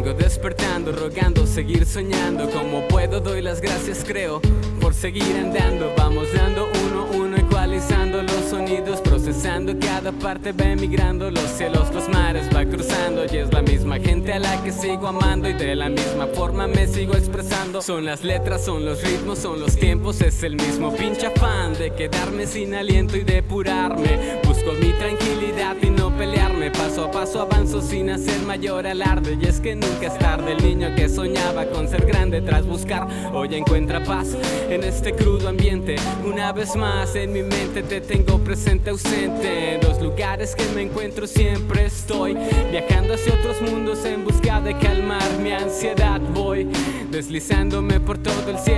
[0.00, 2.48] Vengo despertando, rogando, seguir soñando.
[2.50, 4.40] Como puedo, doy las gracias, creo,
[4.80, 5.92] por seguir andando.
[5.96, 11.28] Vamos dando uno, uno, ecualizando los sonidos, procesando cada parte, va emigrando.
[11.32, 13.24] Los cielos, los mares, va cruzando.
[13.24, 15.48] Y es la misma gente a la que sigo amando.
[15.48, 17.82] Y de la misma forma me sigo expresando.
[17.82, 20.20] Son las letras, son los ritmos, son los tiempos.
[20.20, 24.38] Es el mismo pinche afán de quedarme sin aliento y depurarme.
[24.74, 26.70] Mi tranquilidad y no pelearme.
[26.70, 29.38] Paso a paso avanzo sin hacer mayor alarde.
[29.40, 30.52] Y es que nunca es tarde.
[30.52, 34.36] El niño que soñaba con ser grande tras buscar hoy encuentra paz
[34.68, 35.96] en este crudo ambiente.
[36.24, 39.74] Una vez más en mi mente te tengo presente ausente.
[39.74, 42.36] En los lugares que me encuentro siempre estoy
[42.70, 46.20] viajando hacia otros mundos en busca de calmar mi ansiedad.
[46.34, 46.68] Voy
[47.10, 48.77] deslizándome por todo el cielo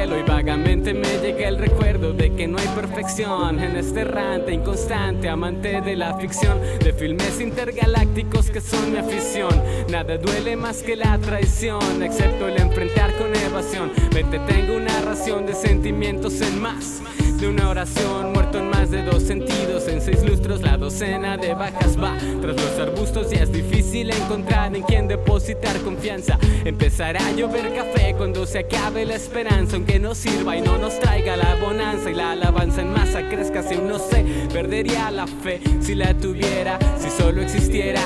[2.41, 8.49] que no hay perfección en este errante inconstante amante de la ficción de filmes intergalácticos
[8.51, 9.51] que son mi afición.
[9.91, 13.93] Nada duele más que la traición, excepto el enfrentar con evasión.
[14.15, 17.03] Vete, tengo una ración de sentimientos en más.
[17.39, 19.87] De una oración, en más de dos sentidos.
[19.89, 22.17] En seis lustros, la docena de bajas va.
[22.41, 26.39] Tras los arbustos, ya es difícil encontrar en quien depositar confianza.
[26.65, 29.77] Empezará a llover café cuando se acabe la esperanza.
[29.77, 33.63] Aunque no sirva y no nos traiga la bonanza y la alabanza en masa crezca.
[33.63, 36.79] Si aún no sé, perdería la fe si la tuviera.
[36.99, 38.01] Si solo existiera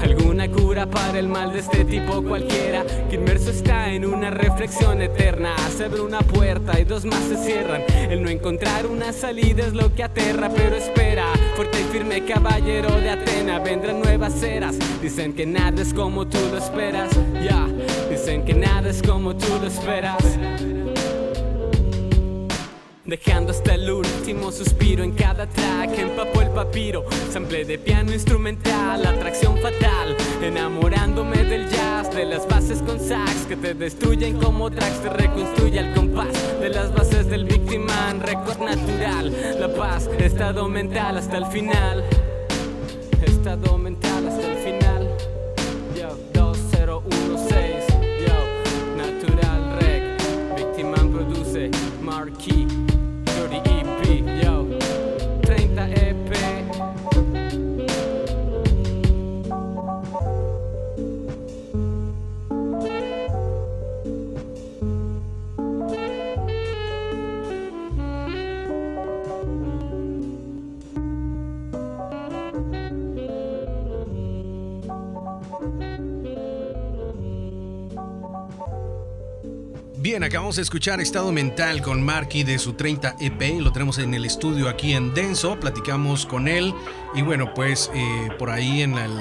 [0.00, 2.84] alguna cura para el mal de este tipo cualquiera.
[3.08, 5.54] Que inmerso está en una reflexión eterna.
[5.76, 7.82] Se abre una puerta y dos más se cierran.
[8.10, 11.26] El no encontrar una salida es lo que aterra, pero espera.
[11.54, 14.76] Fuerte y firme caballero de Atena, vendrán nuevas eras.
[15.00, 17.10] Dicen que nada es como tú lo esperas.
[17.42, 17.66] Ya,
[18.10, 20.22] dicen que nada es como tú lo esperas.
[23.06, 25.96] Dejando hasta el último suspiro en cada track.
[25.96, 29.06] Empapo el papiro, sample de piano instrumental.
[29.06, 32.12] Atracción fatal, enamorándome del jazz.
[32.12, 35.02] De las bases con sax que te destruyen como tracks.
[35.02, 41.18] Te reconstruye al compás de las bases del victiman Record natural, la paz, estado mental
[41.18, 42.04] hasta el final.
[43.24, 45.16] Estado mental hasta el final.
[45.94, 47.75] Yo, 2016
[80.16, 83.60] Bien, acabamos de escuchar Estado Mental con Marky de su 30 EP.
[83.60, 85.60] Lo tenemos en el estudio aquí en Denso.
[85.60, 86.72] Platicamos con él.
[87.14, 89.20] Y bueno, pues eh, por ahí en, el-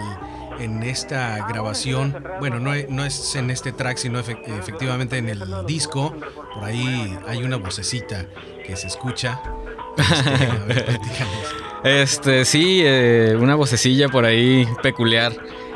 [0.57, 5.43] en esta grabación, bueno, no, no es en este track, sino efe- efectivamente en el
[5.67, 6.15] disco.
[6.53, 8.27] Por ahí hay una vocecita
[8.65, 9.41] que se escucha.
[9.97, 10.99] Este, a ver.
[11.83, 15.33] Este, sí, eh, una vocecilla por ahí peculiar.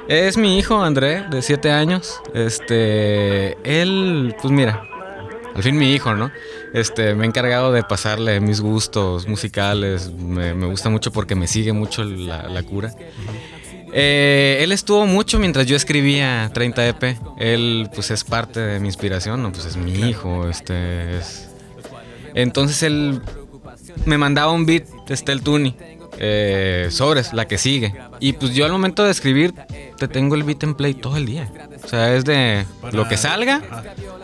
[0.08, 2.22] Es mi hijo André, de 7 años.
[2.34, 4.82] Este, él, pues mira,
[5.56, 6.32] al fin mi hijo, ¿no?
[6.74, 10.12] Este, me he encargado de pasarle mis gustos musicales.
[10.12, 12.94] Me, me gusta mucho porque me sigue mucho la, la cura.
[13.94, 17.18] Eh, él estuvo mucho mientras yo escribía 30 EP.
[17.38, 19.52] Él, pues, es parte de mi inspiración, ¿no?
[19.52, 21.50] Pues es mi hijo, este, es...
[22.36, 23.22] Entonces él
[24.06, 25.76] me mandaba un beat, este, el Tuni,
[26.20, 27.96] eh, sobres, la que sigue.
[28.20, 29.54] Y pues yo al momento de escribir,
[29.98, 31.52] te tengo el beat en play todo el día.
[31.84, 33.62] O sea, es de lo que salga,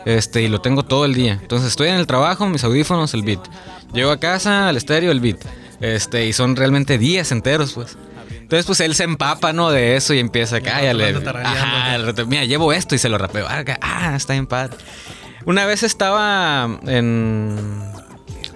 [0.05, 1.39] este, y lo tengo todo el día.
[1.41, 3.41] Entonces estoy en el trabajo, mis audífonos, el beat.
[3.93, 5.39] Llego a casa, al estéreo, el beat.
[5.81, 7.97] Este, y son realmente días enteros, pues.
[8.29, 9.71] Entonces, pues él se empapa, ¿no?
[9.71, 11.07] De eso y empieza acá, ya le.
[11.07, 13.47] anda tarareando, Ajá, mira, llevo esto y se lo rapeo.
[13.49, 14.77] Ah, Ah, está bien padre.
[15.45, 17.57] Una vez estaba en.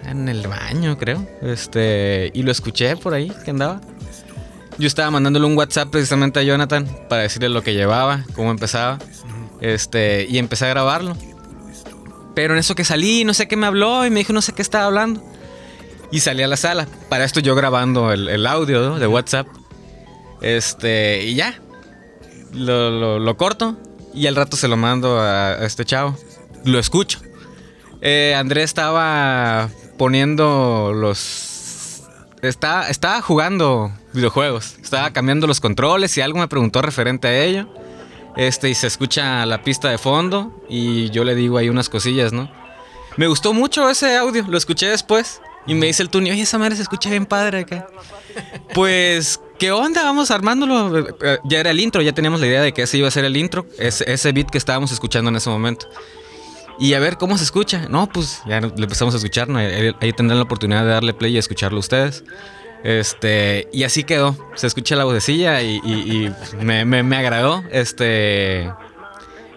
[0.06, 1.28] En el baño, creo.
[1.42, 2.30] Este.
[2.36, 3.82] Y lo escuché por ahí, que andaba.
[4.78, 9.00] Yo estaba mandándole un WhatsApp precisamente a Jonathan para decirle lo que llevaba, cómo empezaba.
[9.60, 10.28] Este.
[10.30, 11.18] Y empecé a grabarlo.
[12.40, 14.54] Pero en eso que salí, no sé qué me habló y me dijo no sé
[14.54, 15.22] qué estaba hablando.
[16.10, 16.88] Y salí a la sala.
[17.10, 18.98] Para esto yo grabando el, el audio ¿no?
[18.98, 19.46] de WhatsApp.
[20.40, 21.60] Este, y ya.
[22.54, 23.76] Lo, lo- lo corto
[24.14, 26.18] y al rato se lo mando a, a este chavo.
[26.64, 27.20] Lo escucho.
[28.00, 32.04] Eh, Andrés estaba poniendo los...
[32.42, 34.78] Está, estaba jugando videojuegos.
[34.82, 37.68] Estaba cambiando los controles y algo me preguntó referente a ello.
[38.36, 42.32] Este, y se escucha la pista de fondo y yo le digo ahí unas cosillas,
[42.32, 42.50] ¿no?
[43.18, 45.42] Me gustó mucho ese audio, lo escuché después.
[45.66, 47.88] Y me dice el Tuni, oye, esa madre se escucha bien padre acá.
[48.74, 50.04] Pues, ¿qué onda?
[50.04, 51.06] Vamos armándolo.
[51.44, 53.36] Ya era el intro, ya teníamos la idea de que ese iba a ser el
[53.36, 55.88] intro, ese, ese beat que estábamos escuchando en ese momento.
[56.80, 57.88] Y a ver cómo se escucha.
[57.90, 59.60] No, pues ya le empezamos a escuchar, ¿no?
[59.60, 62.24] ahí, ahí tendrán la oportunidad de darle play y escucharlo ustedes.
[62.84, 64.38] Este, y así quedó.
[64.56, 66.28] Se escucha la vocecilla y, y-
[66.60, 67.64] y me, me- me agradó.
[67.72, 68.70] Este.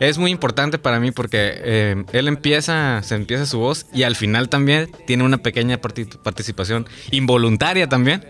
[0.00, 4.16] Es muy importante para mí porque eh, él empieza, se empieza su voz y al
[4.16, 8.24] final también tiene una pequeña parti- participación involuntaria también,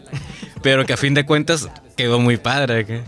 [0.63, 2.85] pero que a fin de cuentas quedó muy padre.
[2.85, 3.01] ¿qué?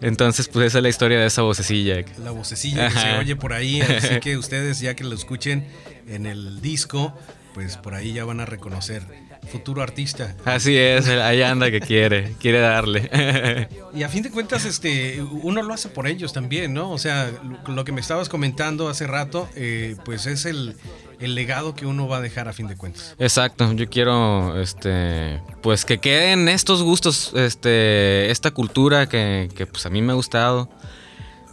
[0.00, 2.02] Entonces, pues esa es la historia de esa vocecilla.
[2.24, 5.68] La vocecilla que se oye por ahí, así que ustedes ya que lo escuchen
[6.08, 7.16] en el disco,
[7.54, 9.02] pues por ahí ya van a reconocer
[9.48, 10.34] futuro artista.
[10.44, 13.10] Así es, ahí anda que quiere, quiere darle.
[13.92, 16.92] Y a fin de cuentas, este, uno lo hace por ellos también, ¿no?
[16.92, 17.28] O sea,
[17.66, 20.76] lo, que me estabas comentando hace rato, eh, pues es el,
[21.18, 23.16] el legado que uno va a dejar a fin de cuentas.
[23.18, 29.84] Exacto, yo quiero, este, pues que queden estos gustos, este, esta cultura que, que, pues
[29.86, 30.68] a mí me ha gustado,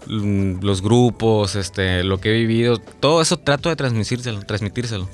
[0.05, 5.09] mm, los grupos, este, lo que he vivido, todo eso trato de transmitírselo, transmitírselo.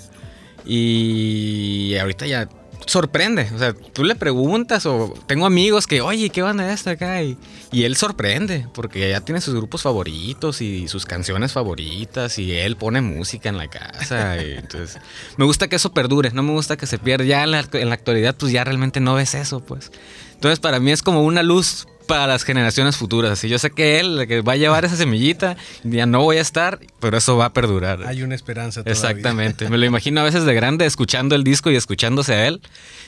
[0.66, 2.48] Y ahorita ya
[2.86, 6.92] sorprende, o sea, tú le preguntas o tengo amigos que, oye, ¿qué banda es esta
[6.92, 7.22] acá?
[7.24, 7.38] Y,
[7.72, 13.02] él sorprende, porque ya tiene sus grupos favoritos y sus canciones favoritas y él pone
[13.02, 14.38] música en la casa.
[14.44, 15.00] y entonces,
[15.38, 17.26] me gusta que eso perdure, no me gusta que se pierda.
[17.26, 19.92] Ya en la, en la actualidad, pues ya realmente no ves eso, pues.
[20.34, 23.32] Entonces, para mí es como una luz para las generaciones futuras.
[23.32, 26.42] Así yo sé que él que va a llevar esa semillita, ya no voy a
[26.42, 28.06] estar, pero eso va a perdurar.
[28.06, 28.94] Hay una esperanza todavía.
[28.94, 29.70] Exactamente.
[29.70, 32.62] Me lo imagino a veces de grande escuchando el disco y escuchándose a él.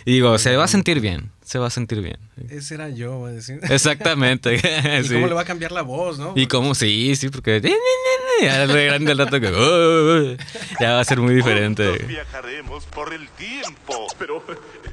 [0.05, 1.31] Y digo, se va a sentir bien.
[1.43, 2.17] Se va a sentir bien.
[2.49, 3.59] Ese era yo, va a decir.
[3.69, 4.55] Exactamente.
[5.01, 5.13] ¿Y Sí.
[5.13, 6.33] cómo le va a cambiar la voz, no?
[6.35, 7.61] Y cómo, sí, sí, porque
[8.41, 10.35] ya es de grande el rato que "Oh",
[10.79, 11.87] ya va a ser muy diferente.
[11.87, 14.07] Juntos viajaremos por el tiempo.
[14.17, 14.43] Pero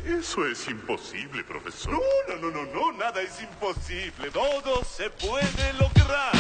[0.07, 1.93] eso es imposible, profesor.
[1.93, 4.31] No, no, no, no, no, nada es imposible.
[4.33, 6.33] Todo se puede lograr.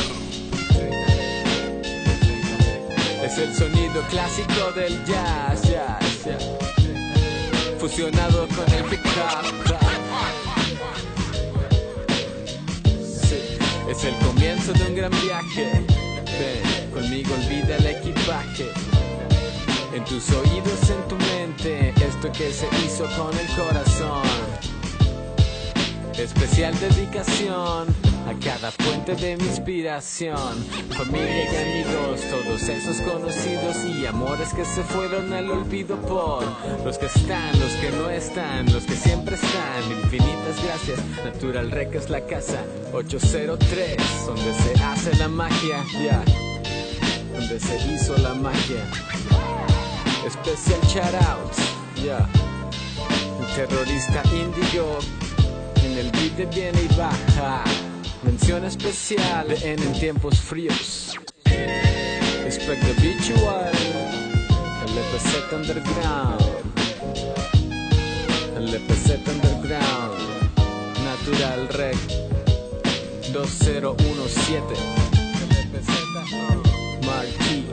[3.22, 6.48] Es el sonido clásico del jazz, jazz, jazz.
[7.78, 9.00] Fusionado con el hip.
[13.04, 15.84] Sí, es el comienzo de un gran viaje.
[16.38, 18.72] Ven, conmigo olvida el equipaje.
[19.94, 21.91] En tus oídos, en tu mente,
[22.30, 24.22] que se hizo con el corazón.
[26.16, 27.88] Especial dedicación
[28.28, 30.64] a cada fuente de mi inspiración.
[30.90, 36.44] Familia y amigos, todos esos conocidos y amores que se fueron al olvido por
[36.84, 39.82] los que están, los que no están, los que siempre están.
[39.90, 41.00] Infinitas gracias.
[41.24, 46.22] Natural Rec es la casa 803, donde se hace la magia, ya.
[47.32, 48.84] Donde se hizo la magia.
[50.24, 52.28] Especial shout out, ya.
[53.38, 54.98] Un terrorista índigo
[55.84, 57.64] en el beat de viene y baja.
[58.22, 61.16] Mención especial en, tiempos fríos.
[62.46, 63.72] Espectro Visual,
[64.86, 66.42] el Underground.
[68.56, 70.18] El EPZ Underground,
[71.04, 71.96] Natural Rec
[73.32, 74.64] 2017.
[75.42, 75.92] El EPZ
[77.06, 77.64] Marquee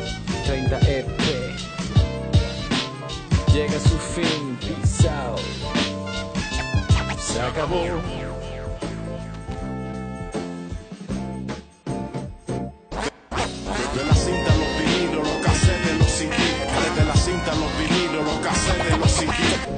[0.45, 1.48] 30 EP.
[3.67, 4.58] A su fin.
[4.62, 5.10] Peace.
[7.17, 7.84] Se acabó.
[13.93, 16.36] Desde la cinta, los vinilos, los cassettes, los CD.
[16.86, 19.34] Desde la cinta, los vinilos, los cassettes, los CD.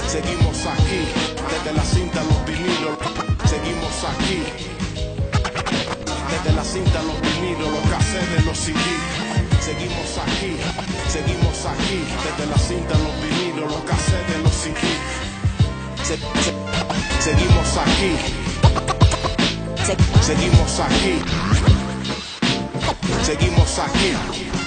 [0.08, 1.02] Seguimos aquí.
[1.50, 2.98] Desde la cinta, los vinilos.
[3.50, 4.44] Seguimos aquí.
[6.30, 9.31] Desde la cinta, los vinilos, los cassettes, los CD.
[9.62, 10.58] Seguimos aquí.
[11.10, 12.04] Seguimos aquí.
[12.26, 14.78] Desde la cinta, los vinilos, los cassettes, los CD.
[16.04, 18.18] Se- se- seguimos aquí.
[19.86, 21.22] Se- seguimos aquí.
[23.24, 24.61] Seguimos aquí.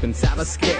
[0.00, 0.74] Pensabas que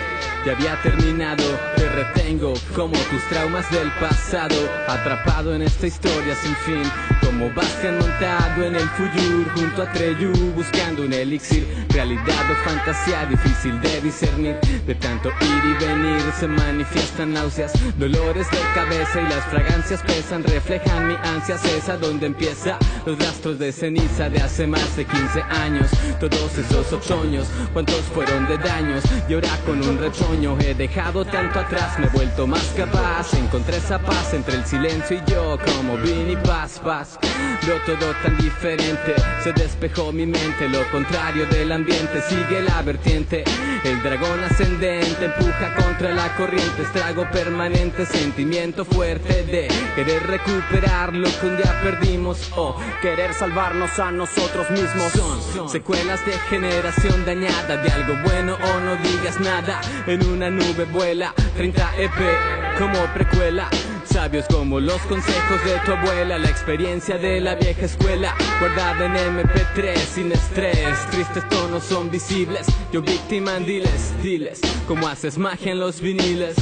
[0.44, 1.44] ya había terminado,
[1.76, 4.56] te retengo como tus traumas del pasado,
[4.88, 6.82] atrapado en esta historia sin fin,
[7.22, 13.26] como Bastian montado en el Fuyur junto a Treyu, buscando un elixir, realidad o fantasía
[13.26, 14.56] difícil de discernir,
[14.86, 20.42] de tanto ir y venir se manifiestan náuseas, dolores de cabeza y las fragancias pesan,
[20.44, 25.42] reflejan mi ansia, cesa donde empieza los rastros de ceniza de hace más de 15
[25.42, 29.34] años, todos esos otoños, cuántos fueron de daños, y
[29.64, 34.34] con un retoño he dejado tanto atrás, me he vuelto más capaz, encontré esa paz
[34.34, 37.18] entre el silencio y yo, como Vini Paz Paz,
[37.66, 43.44] veo todo tan diferente, se despejó mi mente, lo contrario del ambiente, sigue la vertiente,
[43.84, 51.28] el dragón ascendente empuja contra la corriente, estrago permanente, sentimiento fuerte de querer recuperar lo
[51.40, 55.12] que un día perdimos o querer salvarnos a nosotros mismos.
[55.12, 59.80] Son secuelas de generación dañada de algo bueno o no digas nada.
[60.06, 63.68] En una nube vuela 30 EP como precuela.
[64.12, 69.14] Sabios como los consejos de tu abuela, la experiencia de la vieja escuela, guardada en
[69.14, 70.98] MP3 sin estrés.
[71.10, 72.66] Tristes tonos son visibles.
[72.92, 76.56] Yo víctima en diles, diles, como haces magia en los viniles.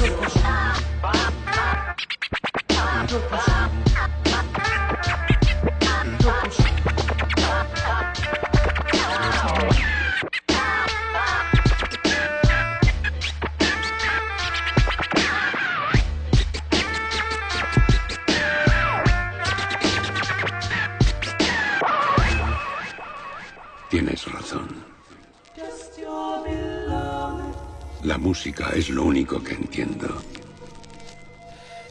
[28.03, 30.21] La música es lo único que entiendo.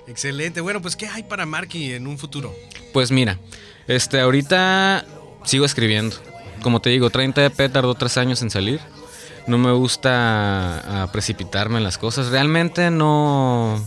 [0.07, 0.61] Excelente.
[0.61, 2.55] Bueno, pues, ¿qué hay para Marky en un futuro?
[2.93, 3.39] Pues mira,
[3.87, 5.05] este, ahorita
[5.45, 6.17] sigo escribiendo.
[6.63, 8.81] Como te digo, 30 EP tardó tres años en salir.
[9.47, 12.29] No me gusta ah, precipitarme en las cosas.
[12.29, 13.87] Realmente no.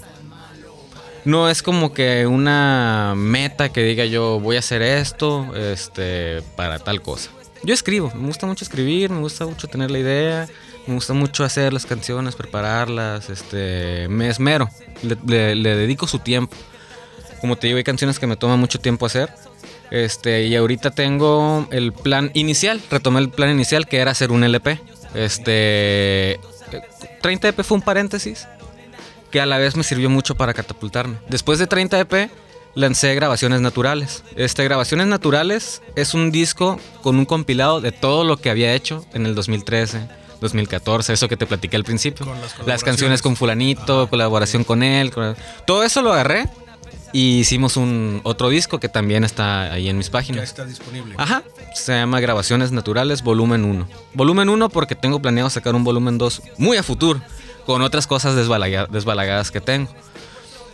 [1.24, 6.80] No es como que una meta que diga yo voy a hacer esto este, para
[6.80, 7.30] tal cosa.
[7.64, 10.48] Yo escribo, me gusta mucho escribir, me gusta mucho tener la idea,
[10.88, 14.70] me gusta mucho hacer las canciones, prepararlas, este, me esmero,
[15.28, 16.56] le, le- dedico su tiempo.
[17.40, 19.34] Como te digo, hay canciones que me toman mucho tiempo hacer.
[19.90, 24.44] Este, y ahorita tengo el plan inicial, retomé el plan inicial que era hacer un
[24.44, 24.80] LP.
[25.14, 26.40] Este, eh,
[27.22, 28.48] 30 EP fue un paréntesis
[29.32, 31.18] que a la vez me sirvió mucho para catapultarme.
[31.30, 32.30] Después de 30 EP
[32.76, 34.24] lancé Grabaciones Naturales.
[34.36, 39.06] Este Grabaciones Naturales es un disco con un compilado de todo lo que había hecho
[39.14, 40.00] en el 2013,
[40.42, 42.26] 2014, eso que te platiqué al principio.
[42.66, 45.36] las, canciones con fulanito, colaboración con él, con-
[45.66, 46.50] todo eso lo agarré
[47.14, 50.44] y hicimos un otro disco que también está ahí en mis Ya páginas.
[50.44, 51.16] está disponible.
[51.18, 53.88] Ajá, se llama Grabaciones Naturales Volumen 1.
[54.14, 57.22] Volumen 1 porque tengo planeado sacar un volumen 2 muy a futuro,
[57.66, 59.94] con otras cosas desbalaga- desbalagadas que tengo.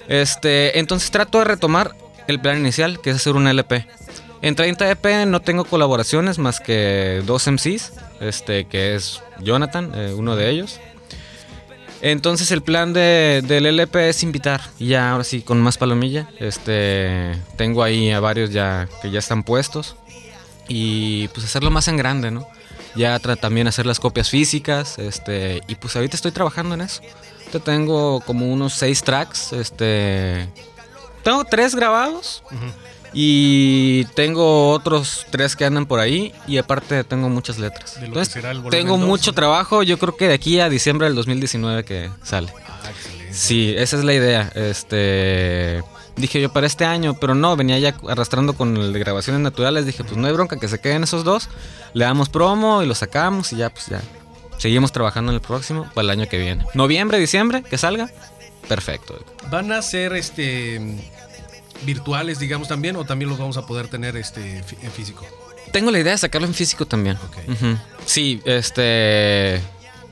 [0.08, 1.96] Este, entonces trato de retomar
[2.28, 3.86] el plan inicial, que es hacer un LP.
[4.42, 10.14] En 30 EP no tengo colaboraciones más que dos MCs, este, que es Jonathan, eh,
[10.16, 10.80] uno de ellos.
[12.02, 16.30] Entonces el plan de- del LP es invitar, ya ahora sí, con más palomilla.
[16.40, 19.96] Este, tengo ahí a varios ya que ya están puestos.
[20.68, 22.48] Y pues hacerlo más en grande, ¿no?
[22.96, 27.02] Ya también hacer las copias físicas, este, y pues ahorita estoy trabajando en eso.
[27.40, 30.48] Ahorita tengo como unos seis tracks, este,
[31.24, 32.44] tengo tres grabados
[33.14, 37.98] y tengo otros tres que andan por ahí y aparte tengo muchas letras.
[38.02, 42.52] Entonces, tengo mucho trabajo, yo creo que de aquí a diciembre del 2019 que sale.
[42.68, 43.34] Ah, excelente.
[43.34, 44.52] Sí, esa es la idea.
[44.56, 45.84] Este,
[46.18, 49.86] Dije yo para este año, pero no, venía ya arrastrando con el de grabaciones naturales.
[49.86, 51.48] Dije, pues no hay bronca, que se queden esos dos.
[51.94, 54.02] Le damos promo y lo sacamos y ya, pues ya.
[54.58, 56.66] Seguimos trabajando en el próximo para el año que viene.
[56.74, 58.10] Noviembre, diciembre, que salga.
[58.68, 59.24] Perfecto.
[59.52, 60.82] ¿Van a ser este
[61.86, 65.26] virtuales, digamos, también, o también los vamos a poder tener este en físico?
[65.72, 67.18] Tengo la idea de sacarlo en físico también.
[68.06, 69.62] Sí, este.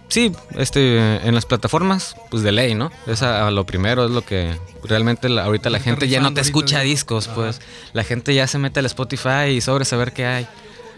[0.07, 0.97] Sí, este,
[1.27, 2.91] en las plataformas, pues de ley, ¿no?
[3.07, 6.41] Esa a lo primero es lo que realmente la- ahorita la gente ya no te
[6.41, 7.59] escucha discos, pues.
[7.93, 10.47] La gente ya se mete al Spotify y sobre saber qué hay.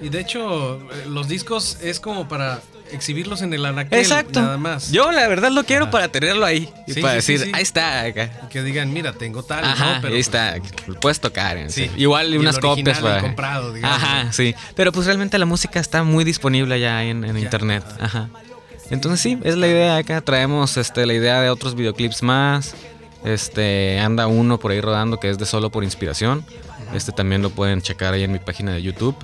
[0.02, 4.40] Y de hecho, eh, los discos es como para exhibirlos en el anaquel, Exacto.
[4.42, 4.92] nada más.
[4.92, 7.52] Yo la verdad lo quiero para tenerlo ahí y Sí, para sí, decir, sí.
[7.54, 8.02] ahí está.
[8.04, 8.32] acá.
[8.46, 10.02] Y que digan, mira, tengo tal, Ajá, ¿no?
[10.02, 11.58] Pero, ahí pues, está, lo puedes tocar.
[11.98, 13.22] Igual Y unas copias para.
[13.22, 14.56] comprado, digamos, Ajá, sí.
[14.76, 17.42] Pero pues realmente la música está muy disponible ya en, en Ya.
[17.42, 17.84] internet.
[18.00, 18.30] Ajá.
[18.90, 20.22] Entonces sí, es la idea acá.
[20.22, 22.74] Traemos este, la idea de otros videoclips más.
[23.26, 26.46] Este, anda uno por ahí rodando que es de solo por inspiración.
[26.94, 29.16] Este también lo pueden checar ahí en mi página de YouTube.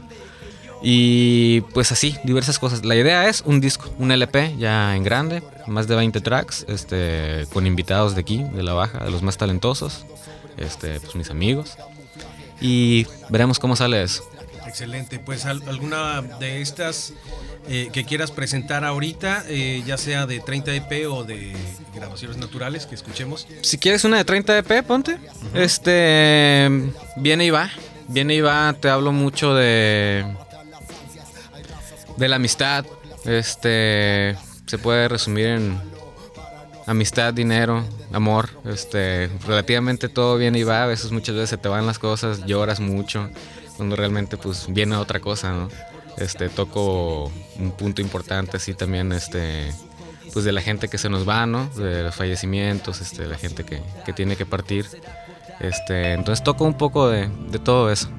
[0.86, 2.84] Y pues así, diversas cosas.
[2.84, 7.46] La idea es un disco, un LP ya en grande, más de 20 tracks, este,
[7.54, 10.06] con invitados de aquí, de la baja, de los más talentosos,
[10.58, 11.78] este, pues mis amigos.
[12.60, 14.24] Y veremos cómo sale eso.
[14.68, 17.14] Excelente, pues al- alguna de estas
[17.70, 21.54] eh, que quieras presentar ahorita, eh, ya sea de 30 EP o de
[21.96, 23.48] grabaciones naturales que escuchemos.
[23.62, 25.18] Si quieres una de 30 EP, ponte.
[25.54, 26.70] Este.
[27.18, 27.70] Viene y va.
[28.10, 28.74] Viene y va.
[28.80, 30.26] Te hablo mucho de.
[32.18, 32.86] De la amistad.
[33.26, 34.36] Este.
[34.66, 35.94] Se puede resumir en.
[36.86, 38.50] Amistad, dinero, amor.
[38.66, 39.30] Este.
[39.48, 40.84] Relativamente todo viene y va.
[40.84, 42.46] A veces, muchas veces se te van las cosas.
[42.46, 43.30] Lloras mucho.
[43.78, 45.70] Cuando realmente, pues, viene otra cosa, ¿no?
[46.18, 46.50] Este.
[46.50, 49.72] Toco un punto importante, así también, este
[50.34, 51.70] pues de la gente que se nos va, ¿no?
[51.76, 54.88] De los fallecimientos, este, la gente que, que tiene que partir.
[55.60, 58.10] Este, entonces toco un poco de, de todo eso.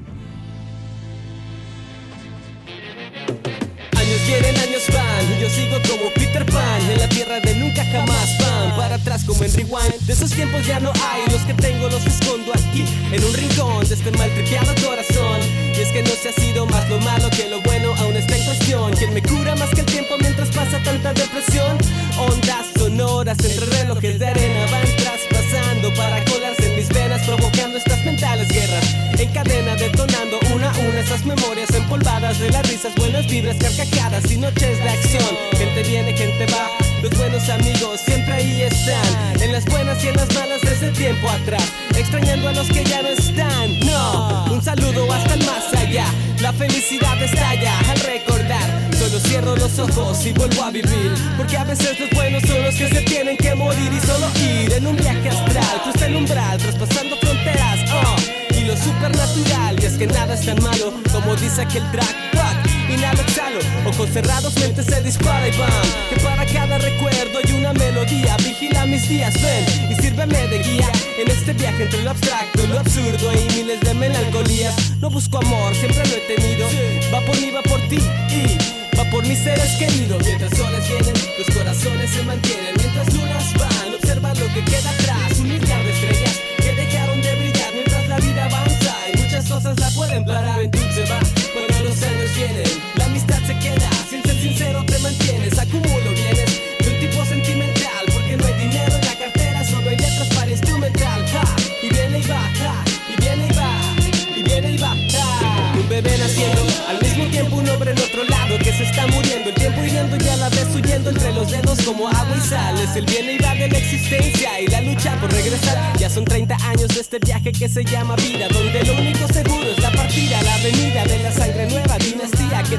[9.25, 9.99] Como en Rewind.
[10.01, 13.87] De esos tiempos ya no hay, los que tengo los escondo aquí En un rincón
[13.87, 15.39] de este maltripeado corazón.
[15.75, 18.37] Y es que no se ha sido más lo malo que lo bueno aún está
[18.37, 18.93] en cuestión.
[18.93, 21.77] ¿Quién me cura más que el tiempo mientras pasa tanta depresión?
[22.17, 28.47] Ondas sonoras entre relojes de arena van traspasando para colarse mis venas Provocando estas mentales
[28.49, 33.57] guerras En cadena detonando una a una esas memorias empolvadas de las risas, buenas vibras,
[33.57, 35.37] carcajadas y noches de acción.
[35.55, 36.69] Gente viene, gente va,
[37.01, 39.41] los buenos amigos siempre ahí están.
[39.41, 41.63] En las buenas y en las malas desde tiempo atrás,
[41.95, 43.79] extrañando a los que ya no están.
[43.81, 46.05] No, un saludo hasta el más allá.
[46.41, 48.84] La felicidad estalla al recordar.
[48.97, 51.13] Solo cierro los ojos y vuelvo a vivir.
[51.37, 54.73] Porque a veces los buenos son los que se tienen que morir y solo ir
[54.73, 55.81] en un viaje astral.
[55.83, 57.79] Cruza el umbral, traspasando fronteras.
[57.91, 59.75] Oh y lo supernatural.
[59.81, 62.15] Y es que nada es tan malo como dice aquel track.
[62.31, 65.69] Fuck, inhalo, exhalo, ojos cerrados, mente se dispara y bam.
[66.09, 68.35] Que para cada recuerdo hay una melodía.
[68.37, 72.79] Vigila mis días, ven y sírveme de guía en este viaje entre lo abstracto, lo
[72.79, 74.75] absurdo y miles de melancolías.
[74.99, 76.67] No busco amor, siempre lo he tenido.
[77.13, 80.23] Va por mí, va por ti y va por mis seres queridos.
[80.25, 82.73] Mientras soles vienen, los corazones se mantienen.
[82.77, 85.04] Mientras lunas van, observa lo que queda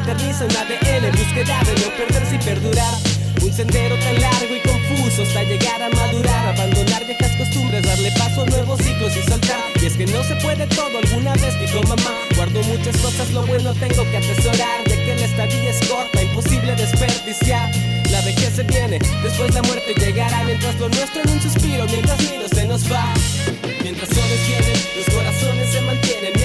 [0.07, 2.95] eterniza un ADN en búsqueda de no perderse y perdurar.
[3.43, 8.43] Un sendero tan largo y confuso hasta llegar a madurar, abandonar viejas costumbres, darle paso
[8.43, 9.61] a nuevos ciclos y soltar.
[9.83, 13.47] Y es que no se puede todo, alguna vez dijo mamá, guardo muchas cosas, lo
[13.47, 17.71] bueno tengo que atesorar, ya que la estadía es corta, imposible desperdiciar.
[18.11, 22.21] La vejez se viene, después la muerte llegará, mientras lo nuestro en un suspiro, mientras
[22.23, 23.13] miro se nos va.
[23.83, 26.36] Mientras soles vienen, los corazones se mantienen,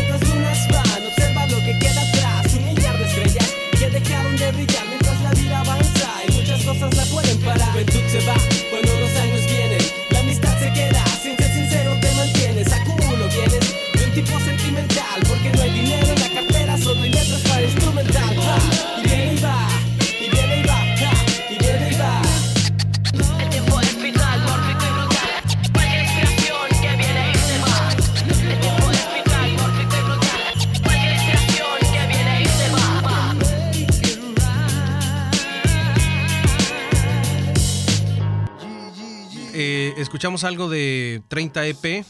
[40.22, 42.06] escuchamos algo de 30 EP.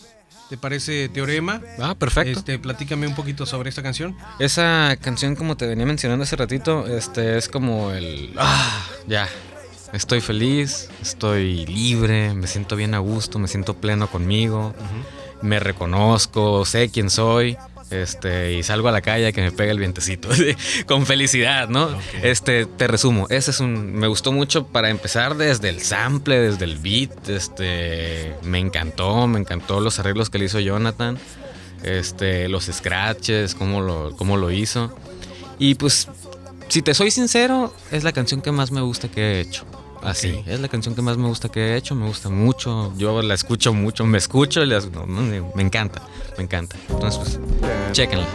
[0.50, 1.62] ¿Te parece Teorema?
[1.80, 2.40] Ah, perfecto.
[2.40, 4.18] Este, platícame un poquito sobre esta canción.
[4.38, 8.34] Esa canción, como te venía mencionando hace ratito, este es como el.
[8.36, 9.30] Ah, ya.
[9.94, 14.76] Estoy feliz, estoy libre, me siento bien a gusto, me siento pleno conmigo,
[15.42, 17.56] me reconozco, sé quién soy.
[17.92, 20.30] Este, y salgo a la calle que me pega el vientecito
[20.88, 21.90] con felicidad, ¿no?
[22.24, 26.64] Este, te resumo, ese es un me gustó mucho para empezar desde el sample, desde
[26.64, 31.18] el beat, este, me encantó, me encantó los arreglos que le hizo Jonathan,
[31.84, 34.96] este, los scratches, cómo lo cómo lo hizo.
[35.60, 36.08] Y pues
[36.70, 39.66] si te soy sincero, es la canción que más me gusta que he hecho.
[40.04, 43.22] Así, es la canción que más me gusta que he hecho, me gusta mucho, yo
[43.22, 45.22] la escucho mucho, me escucho, y las- no, no,
[45.56, 46.02] me encanta,
[46.38, 46.76] me encanta.
[46.90, 48.26] Entonces, pues, chéquenla.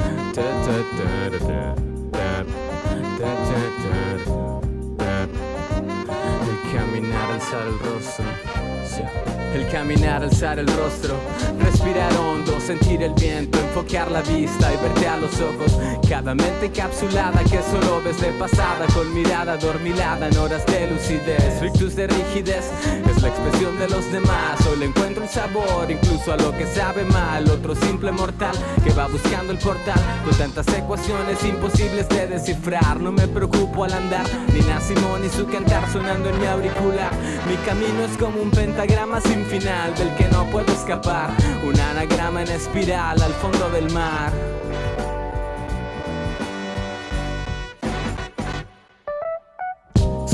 [6.72, 9.35] Caminar, alzar el rostro.
[9.54, 11.14] El caminar, alzar el rostro.
[11.60, 15.78] Respirar hondo, sentir el viento, enfocar la vista y verte a los ojos.
[16.08, 21.60] Cada mente encapsulada que solo ves de pasada, con mirada adormilada en horas de lucidez.
[21.60, 22.70] Rictus de rigidez
[23.10, 24.64] es la expresión de los demás.
[24.70, 27.48] Hoy le encuentro un sabor, incluso a lo que sabe mal.
[27.50, 33.00] Otro simple mortal que va buscando el portal con tantas ecuaciones imposibles de descifrar.
[33.00, 37.10] No me preocupo al andar, ni Simón ni su cantar sonando en mi auricular.
[37.48, 41.30] Mi camino es como un pentagrama sin final del que no puedo escapar.
[41.64, 44.32] Un anagrama en espiral al fondo del mar.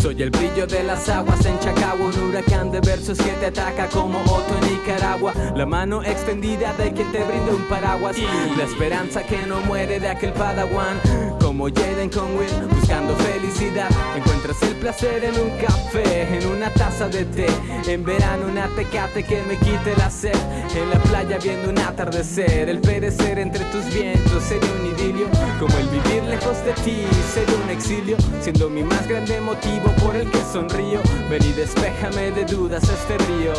[0.02, 3.86] Soy el brillo de las aguas en Chacagua, un huracán de versos que te ataca
[3.88, 5.32] como Otto en Nicaragua.
[5.54, 8.16] La mano extendida de quien te brinda un paraguas.
[8.56, 11.00] La esperanza que no muere de aquel padawan.
[11.52, 13.90] Como Jaden con Will, buscando felicidad.
[14.16, 17.46] Encuentras el placer en un café, en una taza de té.
[17.86, 20.34] En verano una tecate que me quite la sed.
[20.74, 22.70] En la playa viendo un atardecer.
[22.70, 25.26] El perecer entre tus vientos sería un idilio.
[25.60, 28.16] Como el vivir lejos de ti sería un exilio.
[28.40, 31.00] Siendo mi más grande motivo por el que sonrío.
[31.28, 33.52] Ven y despéjame de dudas este río.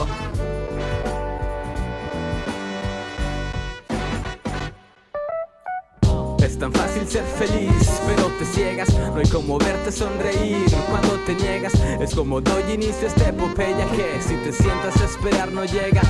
[6.64, 8.88] Tan fácil ser feliz, pero te ciegas.
[8.94, 11.74] No hay como verte sonreír cuando te niegas.
[12.00, 16.02] Es como doy inicio a esta epopeya que si te sientas a esperar no llega.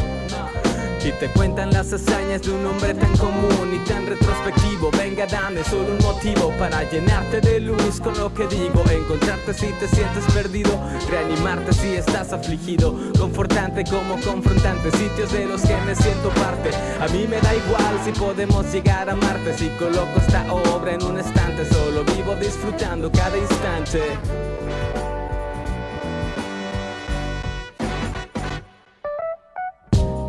[1.04, 4.63] Y te cuentan las hazañas de un hombre tan común y tan retrospectivo.
[4.92, 8.84] Venga, dame solo un motivo para llenarte de luz con lo que digo.
[8.90, 10.72] Encontrarte si te sientes perdido,
[11.10, 12.96] reanimarte si estás afligido.
[13.18, 16.72] Confortante como confrontante, sitios de los que me siento parte.
[17.00, 19.58] A mí me da igual si podemos llegar a Marte.
[19.58, 24.02] Si coloco esta obra en un estante, solo vivo disfrutando cada instante.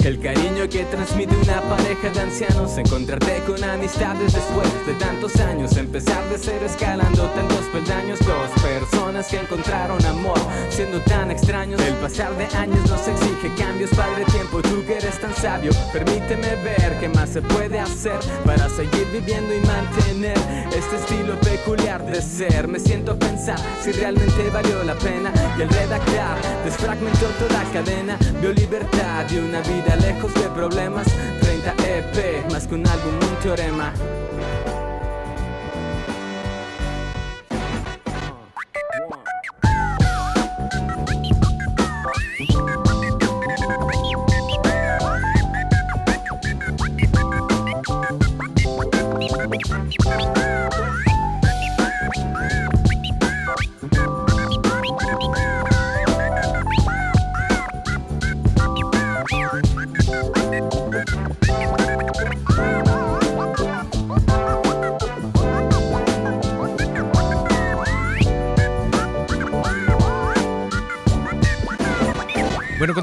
[0.05, 5.75] El cariño que transmite una pareja de ancianos, encontrarte con amistades después de tantos años,
[5.79, 10.39] empezar de cero escalando tantos peldaños, dos personas que encontraron amor,
[10.69, 11.81] siendo tan extraños.
[11.81, 16.55] El pasar de años nos exige cambios, padre tiempo, tú que eres tan sabio, permíteme
[16.57, 20.37] ver qué más se puede hacer para seguir viviendo y mantener
[20.77, 22.69] este estilo peculiar de ser.
[22.69, 28.19] Me siento a pensar si realmente valió la pena y el redactar desfragmentó toda cadena,
[28.43, 31.07] vio libertad y una vida lejos de problemas.
[31.41, 33.93] 30 EP, más que un álbum, un teorema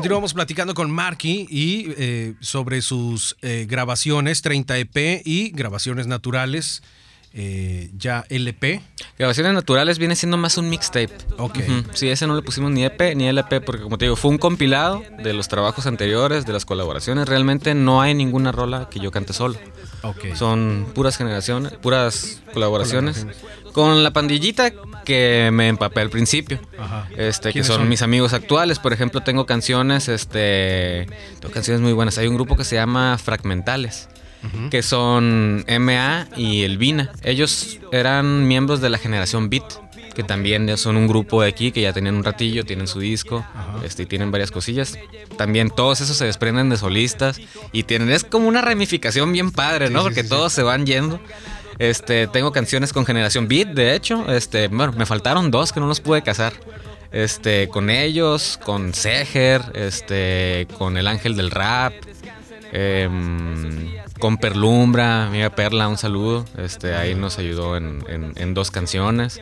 [0.02, 6.82] continuamos platicando con Marky y eh, sobre sus eh, grabaciones 30 EP y grabaciones naturales
[7.34, 8.82] eh, ya LP.
[9.18, 11.12] Grabaciones naturales viene siendo más un mixtape.
[11.38, 11.60] Ok.
[11.94, 14.38] Sí, ese no le pusimos ni EP ni LP porque como te digo, fue un
[14.38, 17.28] compilado de los trabajos anteriores, de las colaboraciones.
[17.28, 19.58] Realmente no hay ninguna rola que yo cante solo.
[20.04, 20.36] Ok.
[20.36, 23.26] Son puras generaciones, puras colaboraciones.
[23.72, 24.74] Con la pandillita
[25.06, 26.60] que me empapé al principio.
[26.78, 27.08] Ajá.
[27.16, 27.90] Este, que ¿Quiénes son, son?
[27.90, 28.80] mis amigos actuales.
[28.80, 31.08] Por ejemplo, tengo canciones, este.
[31.40, 32.18] Tengo canciones muy buenas.
[32.18, 34.10] Hay un grupo que se llama Fragmentales.
[34.70, 37.12] Que son MA y Elvina.
[37.24, 39.64] Ellos eran miembros de la generación Beat.
[40.16, 43.46] que también son un grupo de aquí que ya tenían un ratillo, tienen su disco,
[43.84, 44.98] este, y tienen varias cosillas.
[45.38, 47.40] También todos esos se desprenden de solistas
[47.72, 50.00] y tienen, es como una ramificación bien padre, ¿no?
[50.00, 51.20] Sí, sí, Porque sí, todos se van yendo.
[51.80, 54.30] Este, tengo canciones con Generación Beat, de hecho.
[54.32, 56.54] Este, bueno, me faltaron dos que no los pude casar.
[57.12, 61.94] Este, con ellos, con Seger, este, con El Ángel del Rap,
[62.72, 66.46] em, con Perlumbra, mi amiga Perla, un saludo.
[66.58, 69.42] Este, ahí nos ayudó en, en- en dos canciones.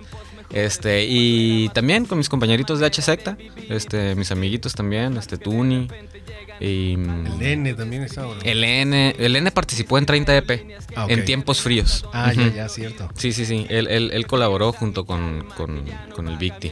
[0.51, 3.37] Este, y también con mis compañeritos de H Secta,
[3.69, 5.87] este, mis amiguitos también, este, Tuni.
[6.59, 8.25] Y, El N también está.
[8.43, 10.65] el N, el N participó en 30 EP,
[10.95, 12.03] Ah, en tiempos fríos.
[12.11, 13.07] Ah, ya, ya, cierto.
[13.15, 13.67] Sí, sí, sí.
[13.69, 15.83] Él, él- él colaboró junto con, con-
[16.15, 16.71] con el Victi.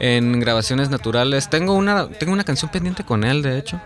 [0.00, 1.48] En grabaciones naturales.
[1.48, 3.80] Tengo una, tengo una canción pendiente con él, de hecho.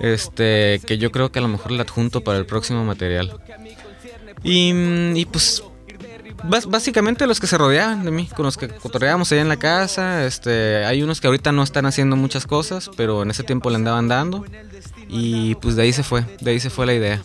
[0.00, 3.38] Este, que yo creo que a lo mejor la adjunto para el próximo material.
[4.42, 5.62] Y, mm, pues.
[6.42, 10.24] Básicamente los que se rodeaban de mí, con los que cotorreábamos allá en la casa,
[10.24, 13.76] este, hay unos que ahorita no están haciendo muchas cosas, pero en ese tiempo le
[13.76, 14.46] andaban dando
[15.06, 17.22] y pues de ahí se fue, de ahí se fue la idea.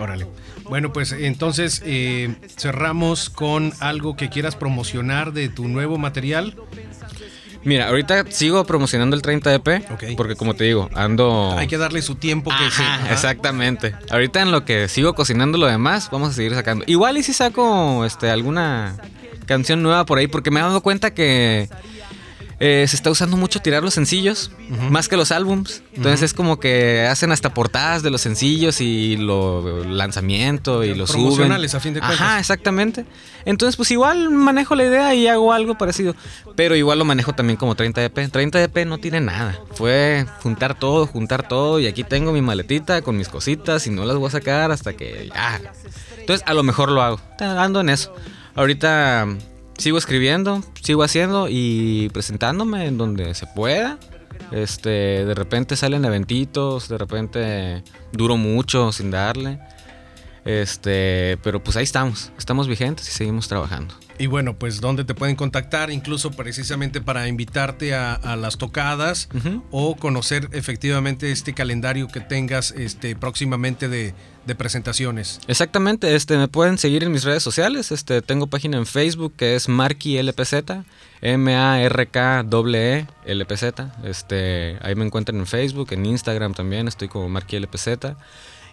[0.00, 0.26] Órale.
[0.64, 6.56] Bueno, pues entonces eh, cerramos con algo que quieras promocionar de tu nuevo material.
[7.66, 10.16] Mira, ahorita sigo promocionando el 30 EP.
[10.16, 11.52] Porque como te digo, ando...
[11.58, 12.82] Hay que darle su tiempo que sí.
[13.10, 13.92] Exactamente.
[14.08, 16.84] Ahorita en lo que sigo cocinando lo demás, vamos a seguir sacando.
[16.86, 18.96] Igual y si saco este, alguna
[19.46, 21.68] canción nueva por ahí, porque me he dado cuenta que
[22.58, 24.50] eh, se está usando mucho tirar los sencillos,
[24.90, 25.82] más que los álbums.
[25.94, 31.06] Entonces es como que hacen hasta portadas de los sencillos y lo lanzamiento y lo
[31.06, 31.24] suben.
[31.24, 32.18] Promocionales, a fin de cuentas.
[32.18, 33.04] Ajá, exactamente.
[33.44, 36.14] Entonces pues igual manejo la idea y hago algo parecido.
[36.54, 38.30] Pero igual lo manejo también como 30 EP.
[38.30, 39.60] 30 EP no tiene nada.
[39.72, 44.06] Fue juntar todo, juntar todo y aquí tengo mi maletita con mis cositas y no
[44.06, 45.60] las voy a sacar hasta que ya.
[46.18, 47.20] Entonces a lo mejor lo hago.
[47.38, 48.14] Ando en eso.
[48.54, 49.28] Ahorita
[49.78, 53.98] sigo escribiendo, sigo haciendo y presentándome en donde se pueda.
[54.52, 59.58] Este, de repente salen eventitos, de repente duro mucho sin darle.
[60.46, 63.94] Este, pero pues ahí estamos, estamos vigentes y seguimos trabajando.
[64.18, 69.28] Y bueno, pues dónde te pueden contactar, incluso precisamente para invitarte a, a las tocadas
[69.70, 74.14] o conocer efectivamente este calendario que tengas este, próximamente de,
[74.46, 75.40] de presentaciones.
[75.48, 77.92] Exactamente, este, me pueden seguir en mis redes sociales.
[77.92, 80.54] Este, tengo página en Facebook que es Marky LPZ,
[81.20, 83.64] M A R K E E LPZ.
[84.04, 87.88] Este, ahí me encuentran en Facebook, en Instagram también estoy como Marky LPZ.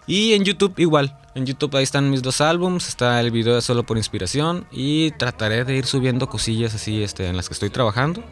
[0.08, 1.18] Y en YouTube igual.
[1.36, 5.12] En YouTube ahí están mis dos álbums, está el video de Solo por Inspiración y
[5.12, 8.24] trataré de ir subiendo cosillas así este, en las que estoy trabajando.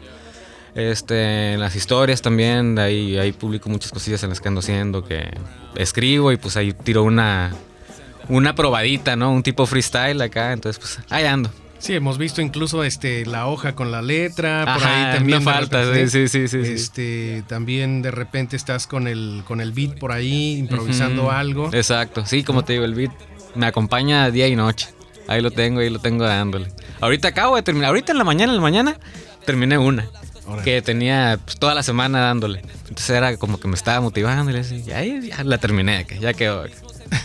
[0.74, 4.60] Este, en las historias también, de ahí, ahí publico muchas cosillas en las que ando
[4.60, 5.28] haciendo, que
[5.74, 7.52] escribo y pues ahí tiro una,
[8.28, 9.32] una probadita, ¿no?
[9.32, 11.50] Un tipo freestyle acá, entonces pues ahí ando.
[11.82, 15.42] Sí, hemos visto incluso este la hoja con la letra, por ahí también.
[15.42, 16.72] falta, repente, sí, sí, sí.
[16.72, 21.70] Este, también de repente estás con el con el beat por ahí improvisando algo.
[21.72, 23.10] Exacto, sí, como te digo, el beat
[23.56, 24.90] me acompaña día y noche.
[25.26, 26.72] Ahí lo tengo, ahí lo tengo dándole.
[27.00, 28.96] Ahorita acabo de terminar, ahorita en la mañana, en la mañana,
[29.44, 30.06] terminé una.
[30.62, 32.62] Que tenía pues, toda la semana dándole.
[32.88, 36.06] Entonces era como que me estaba motivando y le decía, ya, ahí ya la terminé,
[36.20, 36.64] ya quedó.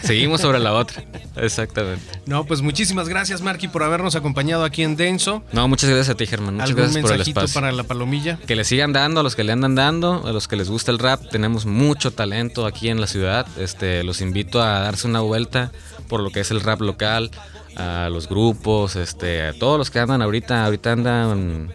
[0.04, 1.04] Seguimos sobre la otra.
[1.36, 2.04] Exactamente.
[2.26, 5.44] No, pues muchísimas gracias, Marky, por habernos acompañado aquí en Denso.
[5.52, 6.56] No, muchas gracias a ti, Germán.
[6.56, 7.54] Muchas ¿Algún gracias por el espacio.
[7.54, 8.38] para la palomilla?
[8.46, 10.92] Que le sigan dando a los que le andan dando, a los que les gusta
[10.92, 11.22] el rap.
[11.30, 13.48] Tenemos mucho talento aquí en la ciudad.
[13.58, 15.72] Este, los invito a darse una vuelta
[16.08, 17.32] por lo que es el rap local,
[17.76, 21.72] a los grupos, este, a todos los que andan ahorita, ahorita andan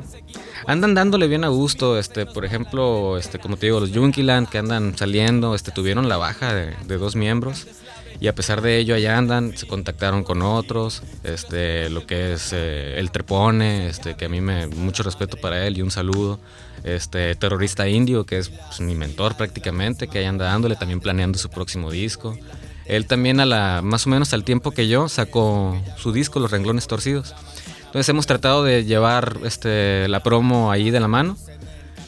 [0.67, 4.59] andan dándole bien a gusto, este, por ejemplo, este, como te digo, los Junkiland que
[4.59, 7.67] andan saliendo, este, tuvieron la baja de, de dos miembros
[8.23, 12.53] y a pesar de ello allá andan, se contactaron con otros, este, lo que es
[12.53, 16.39] eh, el Trepone, este, que a mí me mucho respeto para él y un saludo,
[16.85, 21.37] este, terrorista indio que es pues, mi mentor prácticamente, que ahí anda dándole, también planeando
[21.37, 22.39] su próximo disco.
[22.87, 26.53] Él también a la más o menos al tiempo que yo sacó su disco Los
[26.53, 27.35] Renglones Torcidos.
[27.87, 31.37] Entonces hemos tratado de llevar este, la promo ahí de la mano.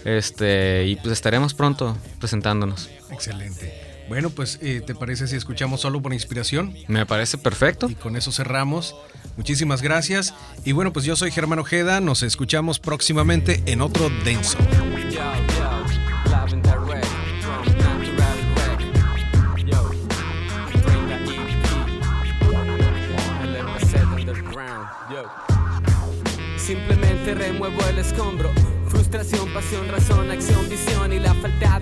[0.04, 2.88] Este, y pues estaremos pronto presentándonos.
[3.10, 3.83] Excelente.
[4.08, 6.74] Bueno, pues, eh, ¿te parece si escuchamos solo por inspiración?
[6.88, 7.88] Me parece perfecto.
[7.88, 8.94] Y con eso cerramos.
[9.36, 10.34] Muchísimas gracias.
[10.64, 12.00] Y bueno, pues yo soy Germán Ojeda.
[12.00, 14.58] Nos escuchamos próximamente en otro Denso.
[26.56, 28.50] Simplemente remuevo el escombro.
[28.88, 31.03] Frustra frustración, pasión, razón, acción, visión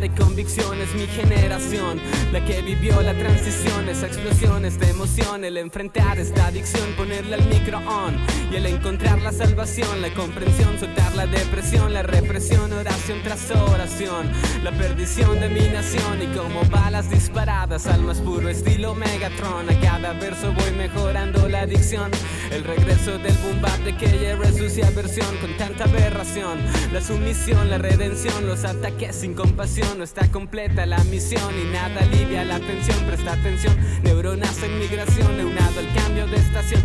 [0.02, 2.00] de convicción es mi generación,
[2.32, 7.46] la que vivió la transición, esa explosiones de emoción, el enfrentar esta adicción, ponerle al
[7.46, 8.16] micro on
[8.50, 14.28] y el encontrar la salvación, la comprensión, soltar la depresión, la represión, oración tras oración,
[14.64, 19.80] la perdición de mi nación y como balas disparadas al más puro estilo Megatron, a
[19.80, 22.10] cada verso voy mejorando la adicción,
[22.50, 24.12] el regreso del boom bap de que
[24.58, 26.58] sucia versión con tanta aberración,
[26.92, 32.00] la sumisión, la redención, los ataques sin compasión, no está completa la misión y nada
[32.00, 36.01] alivia la tensión, presta atención, neuronas en migración, eunado al cambio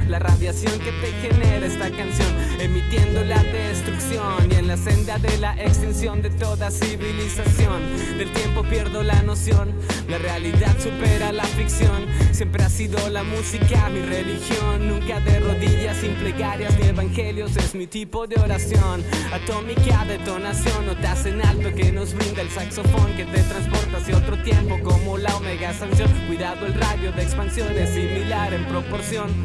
[0.10, 2.28] la radiación que te genera esta canción,
[2.60, 7.82] emitiendo la destrucción y en la senda de la extinción de toda civilización,
[8.18, 9.74] del tiempo pierdo la noción,
[10.10, 15.98] la realidad supera la ficción, siempre ha sido la música mi religión, nunca de rodillas
[15.98, 21.91] sin plegarias ni evangelios es mi tipo de oración, atómica detonación, notas en alto que
[21.91, 26.66] nos brinda el saxofón que te transporta hacia otro tiempo como la omega sanción, cuidado
[26.66, 29.37] el radio de expansión es similar en proporción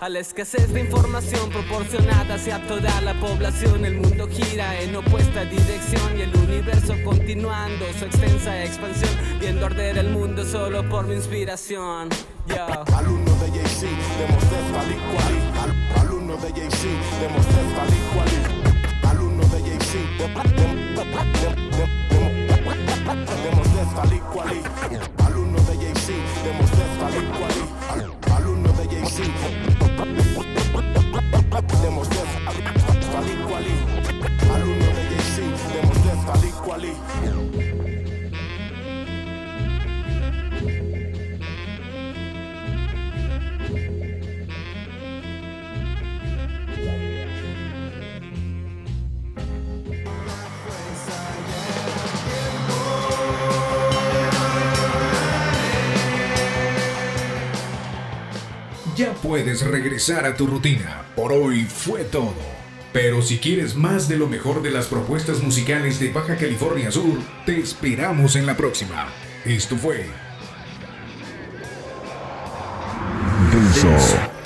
[0.00, 3.84] a la escasez de información proporcionada hacia toda la población.
[3.84, 9.10] El mundo gira en opuesta dirección y el universo continuando su extensa expansión,
[9.40, 12.08] viendo arder el mundo solo por mi inspiración.
[12.94, 15.34] Alumno de JC, y cual.
[15.62, 15.70] Al,
[16.00, 16.82] alumno de JC,
[17.20, 18.30] demostré tal y cual.
[19.10, 19.92] Alumno de JC,
[23.94, 24.62] tal y cual.
[25.26, 26.08] Alumno de JC,
[27.14, 27.47] y cual.
[29.18, 29.34] Alumno
[30.14, 31.08] de JC.
[31.82, 32.20] Demostré
[33.10, 33.66] tal y cual.
[34.54, 35.34] Alumno de JC,
[35.74, 37.67] demostré tal y cual.
[58.98, 61.06] Ya puedes regresar a tu rutina.
[61.14, 62.34] Por hoy fue todo.
[62.92, 67.20] Pero si quieres más de lo mejor de las propuestas musicales de Baja California Sur,
[67.46, 69.06] te esperamos en la próxima.
[69.44, 70.06] Esto fue
[73.52, 74.37] Denso.